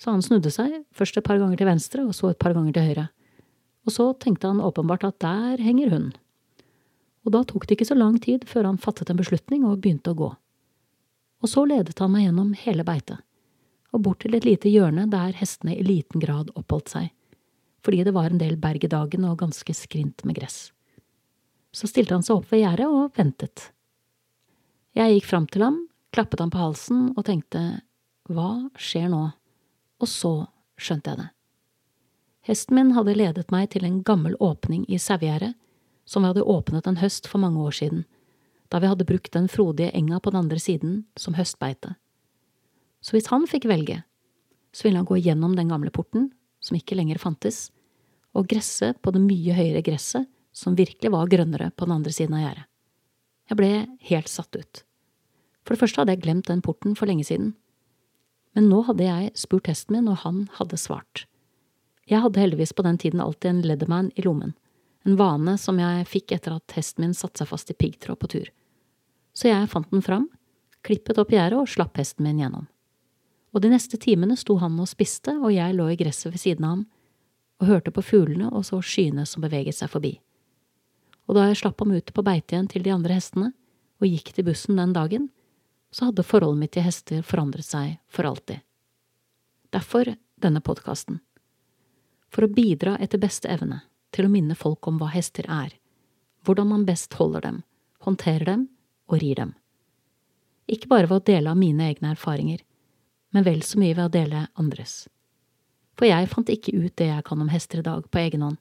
Så 0.00 0.12
han 0.12 0.24
snudde 0.24 0.52
seg, 0.52 0.82
først 0.96 1.18
et 1.20 1.26
par 1.26 1.40
ganger 1.40 1.60
til 1.60 1.68
venstre 1.68 2.04
og 2.06 2.16
så 2.16 2.30
et 2.32 2.40
par 2.40 2.56
ganger 2.56 2.76
til 2.76 2.88
høyre, 2.88 3.06
og 3.86 3.94
så 3.94 4.10
tenkte 4.20 4.50
han 4.50 4.60
åpenbart 4.60 5.06
at 5.08 5.20
der 5.22 5.62
henger 5.62 5.90
hun. 5.94 6.10
Og 7.24 7.34
da 7.34 7.42
tok 7.44 7.66
det 7.66 7.76
ikke 7.76 7.88
så 7.90 7.96
lang 7.98 8.18
tid 8.22 8.46
før 8.48 8.68
han 8.70 8.80
fattet 8.80 9.10
en 9.10 9.20
beslutning 9.20 9.64
og 9.68 9.80
begynte 9.82 10.12
å 10.12 10.18
gå. 10.18 10.30
Og 11.40 11.48
så 11.48 11.64
ledet 11.68 11.98
han 12.00 12.12
meg 12.12 12.26
gjennom 12.26 12.52
hele 12.58 12.84
beitet, 12.84 13.20
og 13.92 14.04
bort 14.04 14.20
til 14.24 14.36
et 14.36 14.46
lite 14.46 14.70
hjørne 14.72 15.06
der 15.10 15.32
hestene 15.36 15.76
i 15.76 15.84
liten 15.86 16.20
grad 16.22 16.52
oppholdt 16.54 16.92
seg, 16.92 17.08
fordi 17.84 18.04
det 18.04 18.14
var 18.16 18.30
en 18.30 18.40
del 18.40 18.58
berg 18.60 18.84
i 18.84 18.92
dagen 18.92 19.24
og 19.28 19.40
ganske 19.40 19.74
skrint 19.76 20.24
med 20.28 20.36
gress. 20.36 20.68
Så 21.72 21.88
stilte 21.88 22.16
han 22.16 22.26
seg 22.26 22.40
opp 22.40 22.50
ved 22.52 22.64
gjerdet 22.64 22.88
og 22.90 23.16
ventet. 23.16 23.70
Jeg 24.96 25.16
gikk 25.16 25.28
fram 25.30 25.46
til 25.48 25.64
ham, 25.64 25.82
klappet 26.12 26.42
ham 26.42 26.52
på 26.52 26.60
halsen 26.60 27.10
og 27.14 27.24
tenkte 27.28 27.62
hva 28.30 28.68
skjer 28.78 29.08
nå, 29.12 29.22
og 30.00 30.08
så 30.08 30.34
skjønte 30.80 31.12
jeg 31.12 31.22
det. 31.22 31.28
Hesten 32.46 32.76
min 32.76 32.94
hadde 32.96 33.16
ledet 33.18 33.50
meg 33.52 33.68
til 33.74 33.84
en 33.84 34.00
gammel 34.06 34.36
åpning 34.40 34.86
i 34.88 34.98
sauegjerdet 34.98 35.52
som 36.08 36.24
vi 36.24 36.30
hadde 36.32 36.46
åpnet 36.48 36.86
en 36.88 36.98
høst 36.98 37.28
for 37.30 37.42
mange 37.42 37.60
år 37.60 37.76
siden, 37.76 38.04
da 38.72 38.80
vi 38.80 38.88
hadde 38.90 39.06
brukt 39.06 39.32
den 39.34 39.48
frodige 39.50 39.92
enga 39.94 40.20
på 40.20 40.32
den 40.32 40.40
andre 40.40 40.58
siden 40.58 41.04
som 41.20 41.36
høstbeite. 41.36 41.94
Så 43.04 43.14
hvis 43.16 43.30
han 43.30 43.46
fikk 43.50 43.68
velge, 43.70 44.02
så 44.72 44.86
ville 44.86 45.00
han 45.00 45.08
gå 45.08 45.20
gjennom 45.20 45.54
den 45.58 45.70
gamle 45.70 45.92
porten, 45.94 46.30
som 46.60 46.76
ikke 46.76 46.96
lenger 46.98 47.20
fantes, 47.20 47.70
og 48.36 48.48
gresse 48.50 48.92
på 49.02 49.12
det 49.14 49.22
mye 49.24 49.54
høyere 49.56 49.82
gresset 49.82 50.28
som 50.54 50.76
virkelig 50.78 51.10
var 51.12 51.30
grønnere 51.30 51.70
på 51.74 51.86
den 51.86 51.96
andre 51.98 52.12
siden 52.14 52.36
av 52.38 52.44
gjerdet. 52.44 52.66
Jeg 53.50 53.58
ble 53.58 53.72
helt 54.10 54.30
satt 54.30 54.54
ut. 54.54 54.82
For 55.66 55.74
det 55.74 55.82
første 55.82 56.00
hadde 56.00 56.14
jeg 56.14 56.22
glemt 56.24 56.50
den 56.50 56.62
porten 56.62 56.94
for 56.98 57.10
lenge 57.10 57.26
siden. 57.26 57.54
Men 58.54 58.68
nå 58.70 58.84
hadde 58.86 59.06
jeg 59.06 59.32
spurt 59.38 59.70
hesten 59.70 59.96
min, 59.96 60.10
og 60.10 60.22
han 60.22 60.44
hadde 60.58 60.78
svart. 60.78 61.26
Jeg 62.10 62.24
hadde 62.24 62.42
heldigvis 62.42 62.72
på 62.74 62.82
den 62.82 62.98
tiden 62.98 63.22
alltid 63.22 63.50
en 63.50 63.62
Leatherman 63.62 64.10
i 64.18 64.24
lommen, 64.26 64.56
en 65.06 65.16
vane 65.16 65.54
som 65.58 65.78
jeg 65.78 66.08
fikk 66.10 66.34
etter 66.34 66.56
at 66.56 66.74
hesten 66.74 67.04
min 67.04 67.14
satte 67.14 67.42
seg 67.42 67.50
fast 67.52 67.70
i 67.70 67.76
piggtråd 67.78 68.18
på 68.18 68.30
tur. 68.32 68.48
Så 69.32 69.46
jeg 69.46 69.68
fant 69.70 69.90
den 69.92 70.02
fram, 70.02 70.26
klippet 70.82 71.20
opp 71.22 71.30
gjerdet 71.30 71.60
og 71.60 71.70
slapp 71.70 72.00
hesten 72.00 72.26
min 72.26 72.40
gjennom. 72.42 72.66
Og 73.54 73.62
de 73.62 73.70
neste 73.70 73.98
timene 73.98 74.36
sto 74.38 74.56
han 74.58 74.74
og 74.82 74.90
spiste, 74.90 75.36
og 75.38 75.54
jeg 75.54 75.76
lå 75.78 75.86
i 75.90 75.98
gresset 75.98 76.34
ved 76.34 76.42
siden 76.42 76.66
av 76.66 76.74
ham 76.74 76.88
og 77.60 77.68
hørte 77.68 77.92
på 77.92 78.02
fuglene 78.02 78.48
og 78.48 78.64
så 78.66 78.80
skyene 78.80 79.26
som 79.28 79.44
beveget 79.44 79.76
seg 79.76 79.90
forbi. 79.92 80.14
Og 81.28 81.36
da 81.36 81.46
jeg 81.46 81.60
slapp 81.60 81.82
ham 81.82 81.92
ut 81.92 82.10
på 82.14 82.24
beite 82.26 82.56
igjen 82.56 82.70
til 82.72 82.82
de 82.82 82.94
andre 82.94 83.18
hestene, 83.18 83.52
og 84.00 84.08
gikk 84.08 84.32
til 84.34 84.46
bussen 84.48 84.80
den 84.80 84.94
dagen, 84.96 85.28
så 85.92 86.08
hadde 86.08 86.24
forholdet 86.26 86.62
mitt 86.62 86.72
til 86.74 86.86
hester 86.86 87.22
forandret 87.26 87.66
seg 87.66 87.98
for 88.10 88.26
alltid. 88.26 88.64
Derfor 89.70 90.14
denne 90.40 90.62
podkasten. 90.64 91.20
For 92.30 92.46
å 92.46 92.52
bidra 92.54 92.96
etter 93.02 93.20
beste 93.22 93.50
evne 93.50 93.82
til 94.14 94.26
å 94.26 94.32
minne 94.32 94.56
folk 94.58 94.86
om 94.86 94.98
hva 95.00 95.10
hester 95.12 95.46
er, 95.50 95.72
hvordan 96.46 96.70
man 96.72 96.86
best 96.88 97.14
holder 97.18 97.44
dem, 97.46 97.62
håndterer 98.06 98.46
dem 98.46 98.66
og 99.10 99.20
rir 99.22 99.38
dem. 99.38 99.54
Ikke 100.70 100.90
bare 100.90 101.10
ved 101.10 101.20
å 101.20 101.26
dele 101.32 101.50
av 101.50 101.58
mine 101.58 101.88
egne 101.90 102.14
erfaringer, 102.14 102.62
men 103.34 103.46
vel 103.46 103.62
så 103.66 103.78
mye 103.78 103.96
ved 103.96 104.06
å 104.06 104.14
dele 104.14 104.44
andres. 104.58 105.08
For 105.98 106.08
jeg 106.08 106.30
fant 106.30 106.50
ikke 106.50 106.74
ut 106.78 106.94
det 106.96 107.10
jeg 107.10 107.26
kan 107.26 107.42
om 107.42 107.50
hester 107.50 107.82
i 107.82 107.86
dag 107.86 108.06
på 108.08 108.22
egen 108.22 108.46
hånd. 108.46 108.60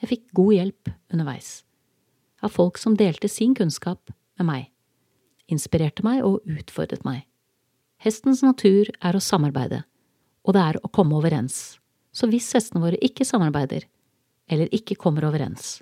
Jeg 0.00 0.12
fikk 0.12 0.28
god 0.36 0.52
hjelp 0.56 0.92
underveis, 1.12 1.54
av 2.44 2.52
folk 2.52 2.78
som 2.80 2.96
delte 2.96 3.28
sin 3.28 3.56
kunnskap 3.56 4.12
med 4.38 4.48
meg 4.48 4.68
inspirerte 5.50 6.04
meg 6.06 6.22
og 6.26 6.46
utfordret 6.48 7.04
meg. 7.06 7.24
Hestens 8.00 8.42
natur 8.46 8.88
er 9.02 9.16
å 9.16 9.22
samarbeide, 9.22 9.82
og 10.46 10.56
det 10.56 10.62
er 10.62 10.78
å 10.80 10.90
komme 10.92 11.18
overens. 11.18 11.79
Så 12.12 12.26
hvis 12.30 12.48
hestene 12.56 12.82
våre 12.82 12.98
ikke 13.04 13.26
samarbeider, 13.26 13.86
eller 14.50 14.72
ikke 14.74 14.98
kommer 14.98 15.28
overens, 15.28 15.78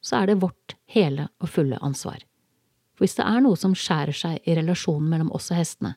så 0.00 0.20
er 0.20 0.30
det 0.30 0.40
vårt 0.42 0.76
hele 0.92 1.28
og 1.40 1.52
fulle 1.52 1.78
ansvar. 1.84 2.20
For 2.96 3.06
hvis 3.06 3.16
det 3.16 3.26
er 3.26 3.44
noe 3.44 3.56
som 3.56 3.76
skjærer 3.76 4.16
seg 4.16 4.44
i 4.44 4.56
relasjonen 4.58 5.08
mellom 5.08 5.32
oss 5.36 5.50
og 5.52 5.60
hestene, 5.60 5.94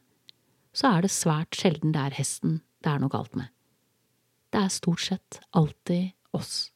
så 0.73 0.95
er 0.95 1.05
det 1.05 1.13
svært 1.13 1.57
sjelden 1.57 1.93
det 1.93 2.01
er 2.01 2.15
hesten 2.17 2.61
det 2.83 2.91
er 2.91 2.99
noe 2.99 3.11
galt 3.11 3.35
med. 3.37 3.51
Det 4.51 4.61
er 4.61 4.73
stort 4.73 5.01
sett 5.01 5.39
alltid 5.55 6.11
oss. 6.35 6.71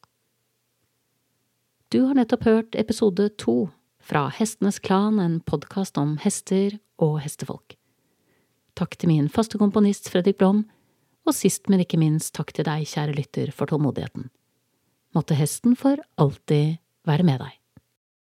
Du 1.92 2.02
har 2.04 2.18
nettopp 2.18 2.44
hørt 2.48 2.76
episode 2.76 3.30
to 3.40 3.70
fra 4.04 4.28
Hestenes 4.32 4.80
Klan, 4.80 5.20
en 5.20 5.40
podkast 5.44 6.00
om 6.00 6.16
hester 6.24 6.78
og 7.04 7.20
hestefolk. 7.24 7.76
Takk 8.78 8.96
til 9.00 9.12
min 9.12 9.30
faste 9.32 9.60
komponist 9.60 10.10
Fredrik 10.12 10.40
Blom, 10.40 10.66
og 11.28 11.36
sist, 11.36 11.68
men 11.72 11.84
ikke 11.84 12.00
minst 12.02 12.34
takk 12.38 12.54
til 12.56 12.68
deg, 12.68 12.88
kjære 12.88 13.16
lytter, 13.18 13.54
for 13.56 13.70
tålmodigheten. 13.70 14.30
Måtte 15.16 15.38
hesten 15.38 15.76
for 15.80 16.00
alltid 16.20 16.78
være 17.08 17.26
med 17.28 17.42
deg. 17.44 17.56